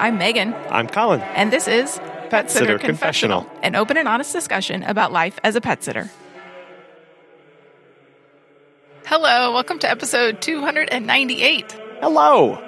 I'm 0.00 0.16
Megan. 0.16 0.54
I'm 0.70 0.86
Colin. 0.86 1.20
And 1.20 1.52
this 1.52 1.68
is 1.68 2.00
Pet 2.30 2.50
Sitter 2.50 2.78
Confessional, 2.78 3.46
an 3.62 3.76
open 3.76 3.98
and 3.98 4.08
honest 4.08 4.32
discussion 4.32 4.82
about 4.82 5.12
life 5.12 5.38
as 5.44 5.56
a 5.56 5.60
pet 5.60 5.84
sitter. 5.84 6.08
Hello, 9.04 9.52
welcome 9.52 9.78
to 9.80 9.90
episode 9.90 10.40
298. 10.40 11.72
Hello. 12.00 12.66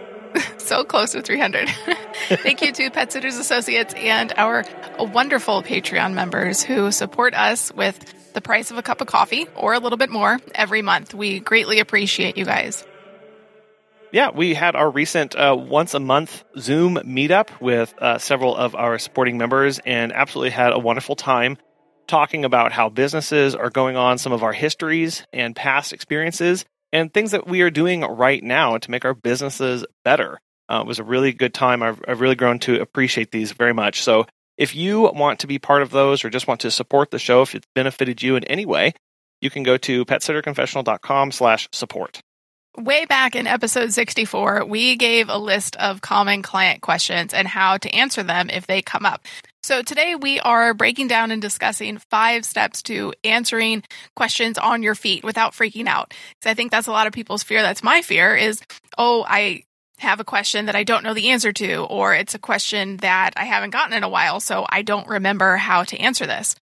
so 0.58 0.84
close 0.84 1.10
to 1.12 1.22
300. 1.22 1.68
Thank 2.28 2.62
you 2.62 2.70
to 2.70 2.90
Pet 2.90 3.10
Sitters 3.10 3.38
Associates 3.38 3.92
and 3.94 4.32
our 4.36 4.64
wonderful 5.00 5.64
Patreon 5.64 6.12
members 6.12 6.62
who 6.62 6.92
support 6.92 7.34
us 7.34 7.74
with 7.74 7.98
the 8.34 8.40
price 8.40 8.70
of 8.70 8.78
a 8.78 8.82
cup 8.82 9.00
of 9.00 9.08
coffee 9.08 9.48
or 9.56 9.74
a 9.74 9.80
little 9.80 9.98
bit 9.98 10.10
more 10.10 10.38
every 10.54 10.82
month. 10.82 11.12
We 11.12 11.40
greatly 11.40 11.80
appreciate 11.80 12.36
you 12.36 12.44
guys. 12.44 12.84
Yeah, 14.10 14.30
we 14.30 14.54
had 14.54 14.74
our 14.74 14.90
recent 14.90 15.36
uh, 15.36 15.54
once 15.58 15.92
a 15.92 16.00
month 16.00 16.42
Zoom 16.58 16.94
meetup 16.96 17.60
with 17.60 17.94
uh, 17.98 18.16
several 18.16 18.56
of 18.56 18.74
our 18.74 18.98
supporting 18.98 19.36
members 19.36 19.80
and 19.80 20.14
absolutely 20.14 20.50
had 20.50 20.72
a 20.72 20.78
wonderful 20.78 21.14
time 21.14 21.58
talking 22.06 22.46
about 22.46 22.72
how 22.72 22.88
businesses 22.88 23.54
are 23.54 23.68
going 23.68 23.96
on, 23.96 24.16
some 24.16 24.32
of 24.32 24.42
our 24.42 24.54
histories 24.54 25.26
and 25.30 25.54
past 25.54 25.92
experiences, 25.92 26.64
and 26.90 27.12
things 27.12 27.32
that 27.32 27.46
we 27.46 27.60
are 27.60 27.68
doing 27.68 28.00
right 28.00 28.42
now 28.42 28.78
to 28.78 28.90
make 28.90 29.04
our 29.04 29.12
businesses 29.12 29.84
better. 30.04 30.40
Uh, 30.70 30.80
it 30.80 30.86
was 30.86 30.98
a 30.98 31.04
really 31.04 31.34
good 31.34 31.52
time. 31.52 31.82
I've, 31.82 32.02
I've 32.08 32.22
really 32.22 32.34
grown 32.34 32.60
to 32.60 32.80
appreciate 32.80 33.30
these 33.30 33.52
very 33.52 33.74
much. 33.74 34.02
So 34.02 34.24
if 34.56 34.74
you 34.74 35.02
want 35.02 35.40
to 35.40 35.46
be 35.46 35.58
part 35.58 35.82
of 35.82 35.90
those 35.90 36.24
or 36.24 36.30
just 36.30 36.48
want 36.48 36.60
to 36.60 36.70
support 36.70 37.10
the 37.10 37.18
show, 37.18 37.42
if 37.42 37.54
it's 37.54 37.68
benefited 37.74 38.22
you 38.22 38.36
in 38.36 38.44
any 38.44 38.64
way, 38.64 38.94
you 39.42 39.50
can 39.50 39.64
go 39.64 39.76
to 39.76 40.06
petsitterconfessional.com 40.06 41.30
slash 41.30 41.68
support. 41.72 42.22
Way 42.76 43.06
back 43.06 43.34
in 43.34 43.48
episode 43.48 43.92
64, 43.92 44.64
we 44.64 44.94
gave 44.96 45.28
a 45.28 45.38
list 45.38 45.74
of 45.76 46.00
common 46.00 46.42
client 46.42 46.80
questions 46.80 47.34
and 47.34 47.48
how 47.48 47.76
to 47.78 47.90
answer 47.90 48.22
them 48.22 48.50
if 48.50 48.66
they 48.66 48.82
come 48.82 49.04
up. 49.04 49.26
So 49.64 49.82
today 49.82 50.14
we 50.14 50.38
are 50.40 50.74
breaking 50.74 51.08
down 51.08 51.30
and 51.30 51.42
discussing 51.42 51.98
five 52.10 52.44
steps 52.44 52.82
to 52.84 53.12
answering 53.24 53.82
questions 54.14 54.58
on 54.58 54.82
your 54.82 54.94
feet 54.94 55.24
without 55.24 55.54
freaking 55.54 55.88
out. 55.88 56.14
Because 56.38 56.50
I 56.50 56.54
think 56.54 56.70
that's 56.70 56.86
a 56.86 56.92
lot 56.92 57.06
of 57.06 57.12
people's 57.12 57.42
fear. 57.42 57.62
That's 57.62 57.82
my 57.82 58.00
fear 58.00 58.36
is, 58.36 58.62
oh, 58.96 59.24
I 59.26 59.64
have 59.98 60.20
a 60.20 60.24
question 60.24 60.66
that 60.66 60.76
I 60.76 60.84
don't 60.84 61.02
know 61.02 61.14
the 61.14 61.30
answer 61.30 61.52
to, 61.52 61.78
or 61.84 62.14
it's 62.14 62.34
a 62.34 62.38
question 62.38 62.98
that 62.98 63.32
I 63.36 63.44
haven't 63.44 63.70
gotten 63.70 63.96
in 63.96 64.04
a 64.04 64.08
while, 64.08 64.38
so 64.38 64.64
I 64.68 64.82
don't 64.82 65.08
remember 65.08 65.56
how 65.56 65.82
to 65.84 65.98
answer 65.98 66.26
this. 66.26 66.54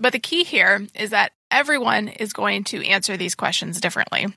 But 0.00 0.12
the 0.12 0.18
key 0.18 0.44
here 0.44 0.86
is 0.94 1.10
that 1.10 1.32
everyone 1.50 2.08
is 2.08 2.32
going 2.32 2.64
to 2.64 2.84
answer 2.86 3.16
these 3.16 3.34
questions 3.34 3.80
differently. 3.80 4.28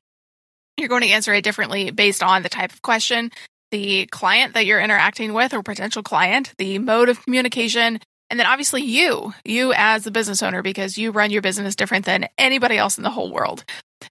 You're 0.81 0.89
going 0.89 1.03
to 1.03 1.09
answer 1.09 1.33
it 1.33 1.43
differently 1.43 1.91
based 1.91 2.23
on 2.23 2.41
the 2.41 2.49
type 2.49 2.73
of 2.73 2.81
question, 2.81 3.31
the 3.69 4.07
client 4.07 4.55
that 4.55 4.65
you're 4.65 4.79
interacting 4.81 5.33
with 5.33 5.53
or 5.53 5.61
potential 5.61 6.01
client, 6.01 6.53
the 6.57 6.79
mode 6.79 7.07
of 7.07 7.23
communication, 7.23 7.99
and 8.31 8.39
then 8.39 8.47
obviously 8.47 8.81
you, 8.81 9.33
you 9.45 9.73
as 9.73 10.03
the 10.03 10.11
business 10.11 10.41
owner, 10.41 10.61
because 10.63 10.97
you 10.97 11.11
run 11.11 11.29
your 11.31 11.41
business 11.41 11.75
different 11.75 12.05
than 12.05 12.27
anybody 12.37 12.77
else 12.77 12.97
in 12.97 13.03
the 13.03 13.11
whole 13.11 13.31
world. 13.31 13.63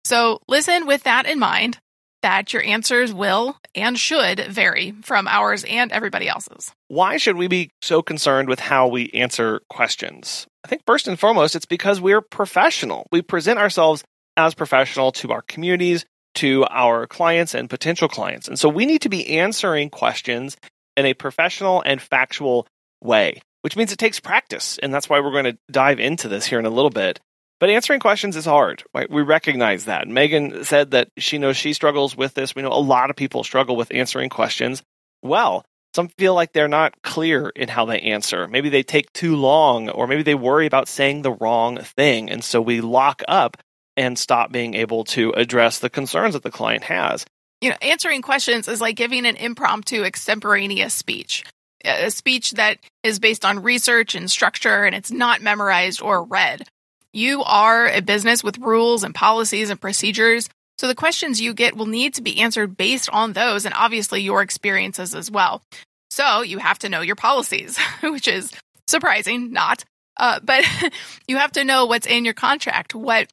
So 0.04 0.38
listen 0.46 0.86
with 0.86 1.02
that 1.02 1.26
in 1.26 1.38
mind 1.38 1.78
that 2.22 2.52
your 2.52 2.62
answers 2.62 3.12
will 3.12 3.56
and 3.74 3.98
should 3.98 4.40
vary 4.40 4.94
from 5.02 5.26
ours 5.26 5.64
and 5.64 5.90
everybody 5.90 6.28
else's. 6.28 6.70
Why 6.88 7.16
should 7.16 7.36
we 7.36 7.48
be 7.48 7.70
so 7.82 8.02
concerned 8.02 8.48
with 8.48 8.60
how 8.60 8.88
we 8.88 9.10
answer 9.10 9.62
questions? 9.70 10.46
I 10.64 10.68
think 10.68 10.82
first 10.86 11.08
and 11.08 11.18
foremost, 11.18 11.56
it's 11.56 11.66
because 11.66 12.00
we're 12.00 12.20
professional. 12.20 13.06
We 13.10 13.22
present 13.22 13.58
ourselves 13.58 14.04
as 14.36 14.54
professional 14.54 15.12
to 15.12 15.32
our 15.32 15.42
communities, 15.42 16.04
to 16.34 16.64
our 16.70 17.06
clients 17.06 17.54
and 17.54 17.68
potential 17.68 18.08
clients. 18.08 18.48
And 18.48 18.58
so 18.58 18.68
we 18.68 18.86
need 18.86 19.02
to 19.02 19.08
be 19.08 19.38
answering 19.38 19.90
questions 19.90 20.56
in 20.96 21.06
a 21.06 21.14
professional 21.14 21.82
and 21.84 22.00
factual 22.00 22.66
way, 23.02 23.42
which 23.62 23.76
means 23.76 23.92
it 23.92 23.98
takes 23.98 24.20
practice. 24.20 24.78
And 24.78 24.92
that's 24.92 25.08
why 25.08 25.20
we're 25.20 25.32
going 25.32 25.44
to 25.44 25.58
dive 25.70 26.00
into 26.00 26.28
this 26.28 26.46
here 26.46 26.58
in 26.58 26.66
a 26.66 26.70
little 26.70 26.90
bit. 26.90 27.20
But 27.58 27.70
answering 27.70 28.00
questions 28.00 28.36
is 28.36 28.46
hard, 28.46 28.82
right? 28.94 29.10
We 29.10 29.22
recognize 29.22 29.84
that. 29.84 30.08
Megan 30.08 30.64
said 30.64 30.92
that 30.92 31.10
she 31.18 31.36
knows 31.36 31.58
she 31.58 31.74
struggles 31.74 32.16
with 32.16 32.32
this. 32.32 32.54
We 32.54 32.62
know 32.62 32.72
a 32.72 32.80
lot 32.80 33.10
of 33.10 33.16
people 33.16 33.44
struggle 33.44 33.76
with 33.76 33.92
answering 33.92 34.30
questions. 34.30 34.82
Well, 35.22 35.64
some 35.94 36.08
feel 36.08 36.34
like 36.34 36.52
they're 36.52 36.68
not 36.68 36.94
clear 37.02 37.50
in 37.50 37.68
how 37.68 37.84
they 37.84 38.00
answer. 38.00 38.46
Maybe 38.48 38.70
they 38.70 38.82
take 38.82 39.12
too 39.12 39.36
long, 39.36 39.90
or 39.90 40.06
maybe 40.06 40.22
they 40.22 40.34
worry 40.34 40.66
about 40.66 40.88
saying 40.88 41.20
the 41.20 41.32
wrong 41.32 41.78
thing. 41.78 42.30
And 42.30 42.42
so 42.42 42.62
we 42.62 42.80
lock 42.80 43.22
up 43.28 43.58
and 44.00 44.18
stop 44.18 44.50
being 44.50 44.72
able 44.72 45.04
to 45.04 45.30
address 45.32 45.78
the 45.78 45.90
concerns 45.90 46.32
that 46.32 46.42
the 46.42 46.50
client 46.50 46.84
has. 46.84 47.26
You 47.60 47.68
know, 47.68 47.76
answering 47.82 48.22
questions 48.22 48.66
is 48.66 48.80
like 48.80 48.96
giving 48.96 49.26
an 49.26 49.36
impromptu 49.36 50.04
extemporaneous 50.04 50.94
speech. 50.94 51.44
A 51.84 52.10
speech 52.10 52.52
that 52.52 52.78
is 53.02 53.18
based 53.18 53.44
on 53.44 53.62
research 53.62 54.14
and 54.14 54.30
structure 54.30 54.84
and 54.84 54.94
it's 54.94 55.10
not 55.10 55.42
memorized 55.42 56.00
or 56.00 56.24
read. 56.24 56.66
You 57.12 57.42
are 57.42 57.88
a 57.88 58.00
business 58.00 58.42
with 58.42 58.56
rules 58.56 59.04
and 59.04 59.14
policies 59.14 59.68
and 59.68 59.78
procedures. 59.78 60.48
So 60.78 60.88
the 60.88 60.94
questions 60.94 61.38
you 61.38 61.52
get 61.52 61.76
will 61.76 61.84
need 61.84 62.14
to 62.14 62.22
be 62.22 62.40
answered 62.40 62.78
based 62.78 63.10
on 63.10 63.34
those 63.34 63.66
and 63.66 63.74
obviously 63.74 64.22
your 64.22 64.40
experiences 64.40 65.14
as 65.14 65.30
well. 65.30 65.60
So 66.08 66.40
you 66.40 66.56
have 66.56 66.78
to 66.80 66.88
know 66.88 67.02
your 67.02 67.16
policies, 67.16 67.78
which 68.02 68.28
is 68.28 68.50
surprising, 68.88 69.52
not. 69.52 69.84
Uh, 70.16 70.40
but 70.42 70.64
you 71.28 71.36
have 71.36 71.52
to 71.52 71.64
know 71.64 71.84
what's 71.84 72.06
in 72.06 72.24
your 72.24 72.34
contract, 72.34 72.94
what 72.94 73.30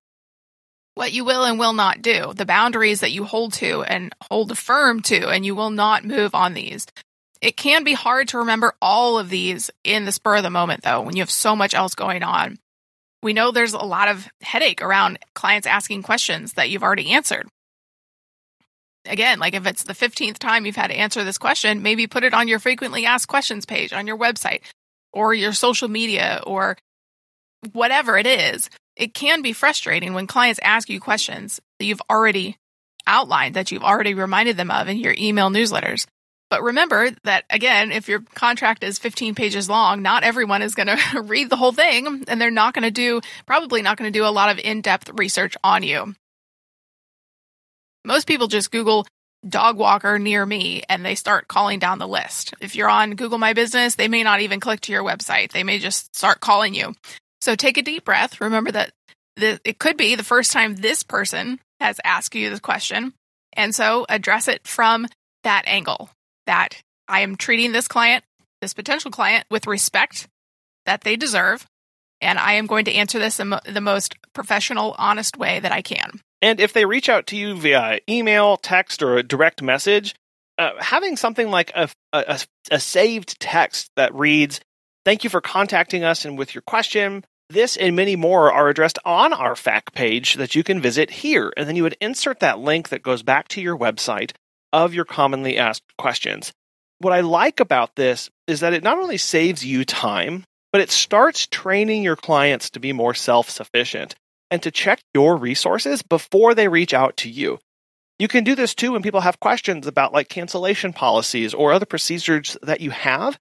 what 0.97 1.13
you 1.13 1.23
will 1.23 1.43
and 1.43 1.59
will 1.59 1.73
not 1.73 2.01
do, 2.01 2.33
the 2.33 2.45
boundaries 2.45 3.01
that 3.01 3.11
you 3.11 3.23
hold 3.23 3.53
to 3.53 3.83
and 3.83 4.13
hold 4.31 4.57
firm 4.57 5.01
to, 5.03 5.29
and 5.29 5.45
you 5.45 5.53
will 5.53 5.69
not 5.69 6.03
move 6.03 6.33
on 6.33 6.55
these. 6.55 6.87
It 7.39 7.55
can 7.55 7.83
be 7.83 7.93
hard 7.93 8.29
to 8.29 8.39
remember 8.39 8.73
all 8.81 9.19
of 9.19 9.29
these 9.29 9.69
in 9.83 10.05
the 10.05 10.11
spur 10.11 10.37
of 10.37 10.43
the 10.43 10.49
moment, 10.49 10.81
though, 10.81 11.01
when 11.01 11.15
you 11.15 11.21
have 11.21 11.29
so 11.29 11.55
much 11.55 11.75
else 11.75 11.93
going 11.93 12.23
on. 12.23 12.57
We 13.21 13.33
know 13.33 13.51
there's 13.51 13.73
a 13.73 13.77
lot 13.77 14.07
of 14.07 14.27
headache 14.41 14.81
around 14.81 15.19
clients 15.35 15.67
asking 15.67 16.01
questions 16.01 16.53
that 16.53 16.71
you've 16.71 16.83
already 16.83 17.11
answered. 17.11 17.47
Again, 19.05 19.39
like 19.39 19.53
if 19.53 19.67
it's 19.67 19.83
the 19.83 19.93
15th 19.93 20.39
time 20.39 20.65
you've 20.65 20.75
had 20.75 20.87
to 20.87 20.97
answer 20.97 21.23
this 21.23 21.37
question, 21.37 21.83
maybe 21.83 22.07
put 22.07 22.23
it 22.23 22.33
on 22.33 22.47
your 22.47 22.59
frequently 22.59 23.05
asked 23.05 23.27
questions 23.27 23.65
page 23.65 23.93
on 23.93 24.07
your 24.07 24.17
website 24.17 24.61
or 25.13 25.33
your 25.33 25.53
social 25.53 25.87
media 25.87 26.41
or 26.45 26.75
whatever 27.71 28.17
it 28.17 28.25
is 28.25 28.69
it 28.97 29.13
can 29.13 29.41
be 29.41 29.53
frustrating 29.53 30.13
when 30.13 30.27
clients 30.27 30.59
ask 30.63 30.89
you 30.89 30.99
questions 30.99 31.61
that 31.79 31.85
you've 31.85 32.01
already 32.09 32.57
outlined, 33.05 33.55
that 33.55 33.71
you've 33.71 33.83
already 33.83 34.13
reminded 34.13 34.57
them 34.57 34.71
of 34.71 34.89
in 34.89 34.97
your 34.97 35.15
email 35.17 35.49
newsletters. 35.49 36.07
But 36.49 36.63
remember 36.63 37.11
that 37.23 37.45
again, 37.49 37.91
if 37.91 38.07
your 38.07 38.21
contract 38.35 38.83
is 38.83 38.99
15 38.99 39.35
pages 39.35 39.69
long, 39.69 40.01
not 40.01 40.23
everyone 40.23 40.61
is 40.61 40.75
going 40.75 40.87
to 41.11 41.21
read 41.21 41.49
the 41.49 41.57
whole 41.57 41.71
thing 41.71 42.25
and 42.27 42.41
they're 42.41 42.51
not 42.51 42.73
going 42.73 42.83
to 42.83 42.91
do, 42.91 43.21
probably 43.45 43.81
not 43.81 43.97
going 43.97 44.11
to 44.11 44.17
do 44.17 44.25
a 44.25 44.31
lot 44.31 44.49
of 44.49 44.59
in 44.59 44.81
depth 44.81 45.09
research 45.13 45.55
on 45.63 45.83
you. 45.83 46.15
Most 48.03 48.27
people 48.27 48.47
just 48.47 48.71
Google 48.71 49.05
dog 49.47 49.77
walker 49.77 50.17
near 50.17 50.45
me 50.45 50.83
and 50.89 51.05
they 51.05 51.15
start 51.15 51.47
calling 51.47 51.79
down 51.79 51.99
the 51.99 52.07
list. 52.07 52.53
If 52.61 52.75
you're 52.75 52.89
on 52.89 53.15
Google 53.15 53.37
My 53.37 53.53
Business, 53.53 53.95
they 53.95 54.07
may 54.07 54.23
not 54.23 54.39
even 54.41 54.59
click 54.59 54.81
to 54.81 54.91
your 54.91 55.03
website. 55.03 55.51
They 55.51 55.63
may 55.63 55.79
just 55.79 56.15
start 56.15 56.39
calling 56.39 56.73
you. 56.73 56.93
So 57.41 57.55
take 57.55 57.77
a 57.77 57.81
deep 57.81 58.05
breath. 58.05 58.41
Remember 58.41 58.71
that 58.71 58.91
the, 59.35 59.59
it 59.63 59.79
could 59.79 59.97
be 59.97 60.15
the 60.15 60.23
first 60.23 60.51
time 60.51 60.75
this 60.75 61.03
person 61.03 61.59
has 61.79 61.99
asked 62.03 62.35
you 62.35 62.49
this 62.49 62.59
question. 62.59 63.13
And 63.53 63.73
so 63.73 64.05
address 64.09 64.47
it 64.47 64.67
from 64.67 65.07
that 65.43 65.63
angle 65.67 66.09
that 66.45 66.81
I 67.07 67.21
am 67.21 67.35
treating 67.35 67.71
this 67.71 67.87
client, 67.87 68.23
this 68.61 68.73
potential 68.73 69.11
client, 69.11 69.45
with 69.49 69.67
respect 69.67 70.27
that 70.85 71.01
they 71.01 71.15
deserve. 71.15 71.65
And 72.21 72.39
I 72.39 72.53
am 72.53 72.65
going 72.65 72.85
to 72.85 72.93
answer 72.93 73.19
this 73.19 73.39
in 73.39 73.53
the 73.65 73.81
most 73.81 74.15
professional, 74.33 74.95
honest 74.97 75.37
way 75.37 75.59
that 75.59 75.71
I 75.71 75.81
can. 75.81 76.19
And 76.41 76.59
if 76.59 76.73
they 76.73 76.85
reach 76.85 77.09
out 77.09 77.27
to 77.27 77.37
you 77.37 77.55
via 77.55 77.99
email, 78.09 78.57
text, 78.57 79.03
or 79.03 79.17
a 79.17 79.23
direct 79.23 79.61
message, 79.61 80.15
uh, 80.57 80.71
having 80.79 81.17
something 81.17 81.49
like 81.49 81.71
a, 81.75 81.89
a, 82.13 82.39
a 82.71 82.79
saved 82.79 83.39
text 83.39 83.91
that 83.95 84.13
reads, 84.15 84.59
Thank 85.05 85.23
you 85.23 85.29
for 85.29 85.39
contacting 85.39 86.03
us 86.03 86.25
and 86.25 86.37
with 86.37 86.53
your 86.53 86.63
question. 86.63 87.23
This 87.49 87.77
and 87.77 87.95
many 87.95 88.17
more 88.17 88.51
are 88.51 88.67
addressed 88.67 88.99
on 89.05 89.31
our 89.31 89.53
FAQ 89.53 89.93
page 89.93 90.33
that 90.35 90.53
you 90.53 90.63
can 90.63 90.81
visit 90.81 91.09
here. 91.09 91.53
And 91.55 91.67
then 91.67 91.77
you 91.77 91.83
would 91.83 91.95
insert 92.01 92.41
that 92.41 92.59
link 92.59 92.89
that 92.89 93.03
goes 93.03 93.23
back 93.23 93.47
to 93.49 93.61
your 93.61 93.77
website 93.77 94.31
of 94.73 94.93
your 94.93 95.05
commonly 95.05 95.57
asked 95.57 95.95
questions. 95.97 96.51
What 96.99 97.13
I 97.13 97.21
like 97.21 97.59
about 97.59 97.95
this 97.95 98.29
is 98.47 98.59
that 98.59 98.73
it 98.73 98.83
not 98.83 98.97
only 98.97 99.17
saves 99.17 99.63
you 99.63 99.85
time, 99.85 100.43
but 100.73 100.81
it 100.81 100.91
starts 100.91 101.47
training 101.47 102.03
your 102.03 102.15
clients 102.15 102.69
to 102.71 102.79
be 102.79 102.91
more 102.91 103.13
self 103.13 103.49
sufficient 103.49 104.15
and 104.51 104.61
to 104.63 104.71
check 104.71 104.99
your 105.13 105.37
resources 105.37 106.01
before 106.01 106.53
they 106.53 106.67
reach 106.67 106.93
out 106.93 107.17
to 107.17 107.29
you. 107.29 107.59
You 108.19 108.27
can 108.27 108.43
do 108.43 108.55
this 108.55 108.73
too 108.73 108.93
when 108.93 109.03
people 109.03 109.21
have 109.21 109.39
questions 109.39 109.87
about 109.87 110.11
like 110.11 110.27
cancellation 110.27 110.91
policies 110.91 111.53
or 111.53 111.71
other 111.71 111.85
procedures 111.85 112.57
that 112.63 112.81
you 112.81 112.91
have. 112.91 113.37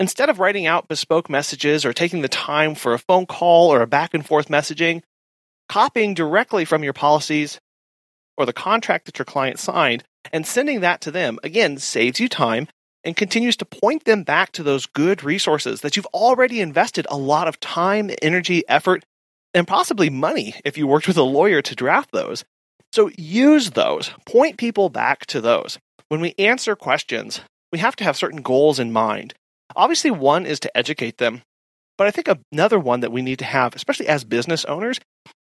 Instead 0.00 0.30
of 0.30 0.40
writing 0.40 0.66
out 0.66 0.88
bespoke 0.88 1.28
messages 1.28 1.84
or 1.84 1.92
taking 1.92 2.22
the 2.22 2.28
time 2.28 2.74
for 2.74 2.94
a 2.94 2.98
phone 2.98 3.26
call 3.26 3.70
or 3.70 3.82
a 3.82 3.86
back 3.86 4.14
and 4.14 4.24
forth 4.24 4.48
messaging, 4.48 5.02
copying 5.68 6.14
directly 6.14 6.64
from 6.64 6.82
your 6.82 6.94
policies 6.94 7.60
or 8.38 8.46
the 8.46 8.52
contract 8.54 9.04
that 9.04 9.18
your 9.18 9.26
client 9.26 9.58
signed 9.58 10.02
and 10.32 10.46
sending 10.46 10.80
that 10.80 11.02
to 11.02 11.10
them 11.10 11.38
again 11.44 11.76
saves 11.76 12.18
you 12.18 12.30
time 12.30 12.66
and 13.04 13.14
continues 13.14 13.58
to 13.58 13.66
point 13.66 14.04
them 14.04 14.22
back 14.22 14.52
to 14.52 14.62
those 14.62 14.86
good 14.86 15.22
resources 15.22 15.82
that 15.82 15.98
you've 15.98 16.06
already 16.06 16.62
invested 16.62 17.06
a 17.10 17.16
lot 17.18 17.46
of 17.46 17.60
time, 17.60 18.10
energy, 18.22 18.66
effort, 18.68 19.04
and 19.52 19.68
possibly 19.68 20.08
money 20.08 20.54
if 20.64 20.78
you 20.78 20.86
worked 20.86 21.08
with 21.08 21.18
a 21.18 21.22
lawyer 21.22 21.60
to 21.60 21.74
draft 21.74 22.10
those. 22.10 22.42
So 22.94 23.10
use 23.18 23.72
those, 23.72 24.10
point 24.24 24.56
people 24.56 24.88
back 24.88 25.26
to 25.26 25.42
those. 25.42 25.78
When 26.08 26.22
we 26.22 26.34
answer 26.38 26.74
questions, 26.74 27.42
we 27.70 27.80
have 27.80 27.96
to 27.96 28.04
have 28.04 28.16
certain 28.16 28.40
goals 28.40 28.78
in 28.78 28.92
mind. 28.92 29.34
Obviously, 29.76 30.10
one 30.10 30.46
is 30.46 30.60
to 30.60 30.76
educate 30.76 31.18
them, 31.18 31.42
but 31.96 32.06
I 32.06 32.10
think 32.10 32.28
another 32.52 32.78
one 32.78 33.00
that 33.00 33.12
we 33.12 33.22
need 33.22 33.38
to 33.40 33.44
have, 33.44 33.74
especially 33.74 34.08
as 34.08 34.24
business 34.24 34.64
owners, 34.64 34.98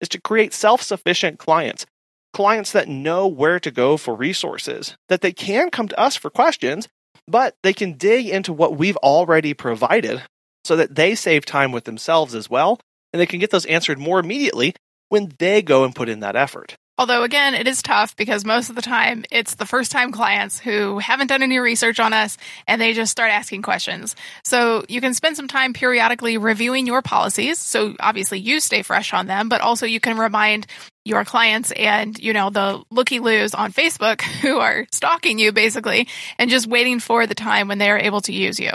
is 0.01 0.09
to 0.09 0.21
create 0.21 0.53
self 0.53 0.81
sufficient 0.81 1.39
clients. 1.39 1.85
Clients 2.33 2.71
that 2.71 2.87
know 2.87 3.27
where 3.27 3.59
to 3.59 3.69
go 3.69 3.95
for 3.97 4.15
resources, 4.15 4.95
that 5.07 5.21
they 5.21 5.31
can 5.31 5.69
come 5.69 5.87
to 5.87 5.99
us 5.99 6.15
for 6.15 6.29
questions, 6.29 6.87
but 7.27 7.55
they 7.63 7.73
can 7.73 7.93
dig 7.93 8.27
into 8.27 8.53
what 8.53 8.75
we've 8.77 8.97
already 8.97 9.53
provided 9.53 10.23
so 10.63 10.75
that 10.75 10.95
they 10.95 11.15
save 11.15 11.45
time 11.45 11.71
with 11.71 11.83
themselves 11.83 12.33
as 12.33 12.49
well, 12.49 12.79
and 13.11 13.19
they 13.19 13.25
can 13.25 13.39
get 13.39 13.51
those 13.51 13.65
answered 13.65 13.99
more 13.99 14.19
immediately 14.19 14.73
when 15.09 15.31
they 15.37 15.61
go 15.61 15.83
and 15.83 15.95
put 15.95 16.09
in 16.09 16.21
that 16.21 16.35
effort. 16.35 16.75
Although, 16.97 17.23
again, 17.23 17.55
it 17.55 17.67
is 17.67 17.81
tough 17.81 18.15
because 18.15 18.45
most 18.45 18.69
of 18.69 18.75
the 18.75 18.81
time 18.81 19.25
it's 19.31 19.55
the 19.55 19.65
first 19.65 19.91
time 19.91 20.11
clients 20.11 20.59
who 20.59 20.99
haven't 20.99 21.27
done 21.27 21.41
any 21.41 21.57
research 21.57 21.99
on 21.99 22.13
us 22.13 22.37
and 22.67 22.79
they 22.79 22.93
just 22.93 23.11
start 23.11 23.31
asking 23.31 23.63
questions. 23.63 24.15
So 24.43 24.85
you 24.87 25.01
can 25.01 25.15
spend 25.15 25.35
some 25.35 25.47
time 25.47 25.73
periodically 25.73 26.37
reviewing 26.37 26.85
your 26.85 27.01
policies. 27.01 27.57
So 27.57 27.95
obviously 27.99 28.39
you 28.39 28.59
stay 28.59 28.83
fresh 28.83 29.11
on 29.11 29.25
them, 29.25 29.49
but 29.49 29.61
also 29.61 29.87
you 29.87 29.99
can 29.99 30.17
remind 30.17 30.67
your 31.05 31.25
clients 31.25 31.71
and, 31.71 32.17
you 32.17 32.31
know, 32.31 32.50
the 32.50 32.81
looky 32.89 33.19
loos 33.19 33.53
on 33.53 33.73
Facebook 33.73 34.21
who 34.41 34.59
are 34.59 34.85
stalking 34.91 35.39
you 35.39 35.51
basically 35.51 36.07
and 36.38 36.50
just 36.50 36.67
waiting 36.67 37.00
for 37.00 37.27
the 37.27 37.35
time 37.35 37.67
when 37.67 37.77
they 37.77 37.89
are 37.89 37.97
able 37.97 38.21
to 38.21 38.33
use 38.33 38.59
you. 38.59 38.71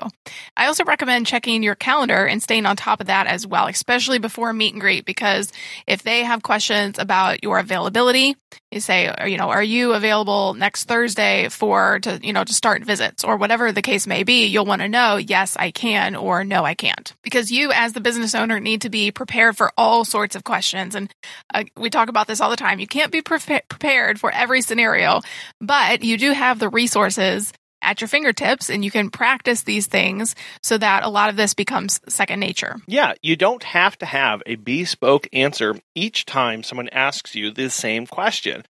I 0.57 0.67
also 0.67 0.85
recommend 0.85 1.27
checking 1.27 1.63
your 1.63 1.75
calendar 1.75 2.27
and 2.27 2.43
staying 2.43 2.67
on 2.67 2.77
top 2.77 3.01
of 3.01 3.07
that 3.07 3.27
as 3.27 3.47
well, 3.47 3.67
especially 3.67 4.19
before 4.19 4.53
meet 4.53 4.75
and 4.75 4.81
greet, 4.81 5.05
because 5.05 5.53
if 5.87 6.03
they 6.03 6.25
have 6.25 6.43
questions 6.43 6.99
about 6.99 7.43
your 7.43 7.59
availability, 7.59 8.37
you 8.71 8.81
say, 8.81 9.13
you 9.27 9.39
know, 9.39 9.49
are 9.49 9.63
you 9.63 9.95
available 9.95 10.53
next 10.53 10.85
Thursday 10.85 11.49
for 11.49 12.01
to, 12.01 12.21
you 12.23 12.35
know, 12.35 12.45
to 12.45 12.53
start 12.53 12.85
visits 12.85 13.25
or 13.25 13.37
whatever 13.37 13.73
the 13.73 13.81
case 13.81 14.07
may 14.07 14.25
be, 14.25 14.47
you'll 14.47 14.67
want 14.67 14.83
to 14.83 14.89
know, 14.89 15.17
yes, 15.17 15.57
I 15.57 15.71
can 15.71 16.15
or 16.15 16.45
no, 16.45 16.65
I 16.65 16.75
can't. 16.75 17.15
Because 17.23 17.51
you 17.51 17.73
as 17.73 17.95
the 17.95 18.01
business 18.01 18.35
owner 18.35 18.61
need 18.61 18.83
to 18.83 18.91
be 18.91 19.11
prepared 19.11 19.57
for 19.57 19.73
all 19.79 20.05
sorts 20.05 20.37
of 20.37 20.45
questions. 20.45 20.95
And 20.95 21.11
uh, 21.55 21.65
we 21.77 21.89
talk 21.89 22.11
about 22.11 22.18
this 22.27 22.41
all 22.41 22.51
the 22.51 22.57
time. 22.57 22.81
You 22.81 22.87
can't 22.87 23.13
be 23.13 23.23
pre- 23.23 23.61
prepared 23.69 24.19
for 24.19 24.31
every 24.31 24.63
scenario, 24.63 25.21
but 25.61 26.03
you 26.03 26.19
do 26.19 26.33
have 26.33 26.59
the 26.59 26.69
resources 26.69 27.53
at 27.83 28.01
your 28.01 28.09
fingertips 28.09 28.71
and 28.71 28.85
you 28.85 28.91
can 28.91 29.11
practice 29.11 29.63
these 29.63 29.87
things 29.87 30.35
so 30.63 30.79
that 30.79 31.05
a 31.05 31.09
lot 31.09 31.31
of 31.31 31.37
this 31.37 31.55
becomes 31.55 32.01
second 32.09 32.41
nature. 32.41 32.77
Yeah, 32.87 33.15
you 33.23 33.37
don't 33.37 33.63
have 33.63 33.97
to 33.99 34.07
have 34.07 34.43
a 34.47 34.57
bespoke 34.57 35.29
answer 35.33 35.77
each 35.95 36.27
time 36.27 36.63
someone 36.63 36.89
asks 36.89 37.35
you 37.35 37.51
the 37.51 37.71
same 37.71 38.07
question. 38.07 38.65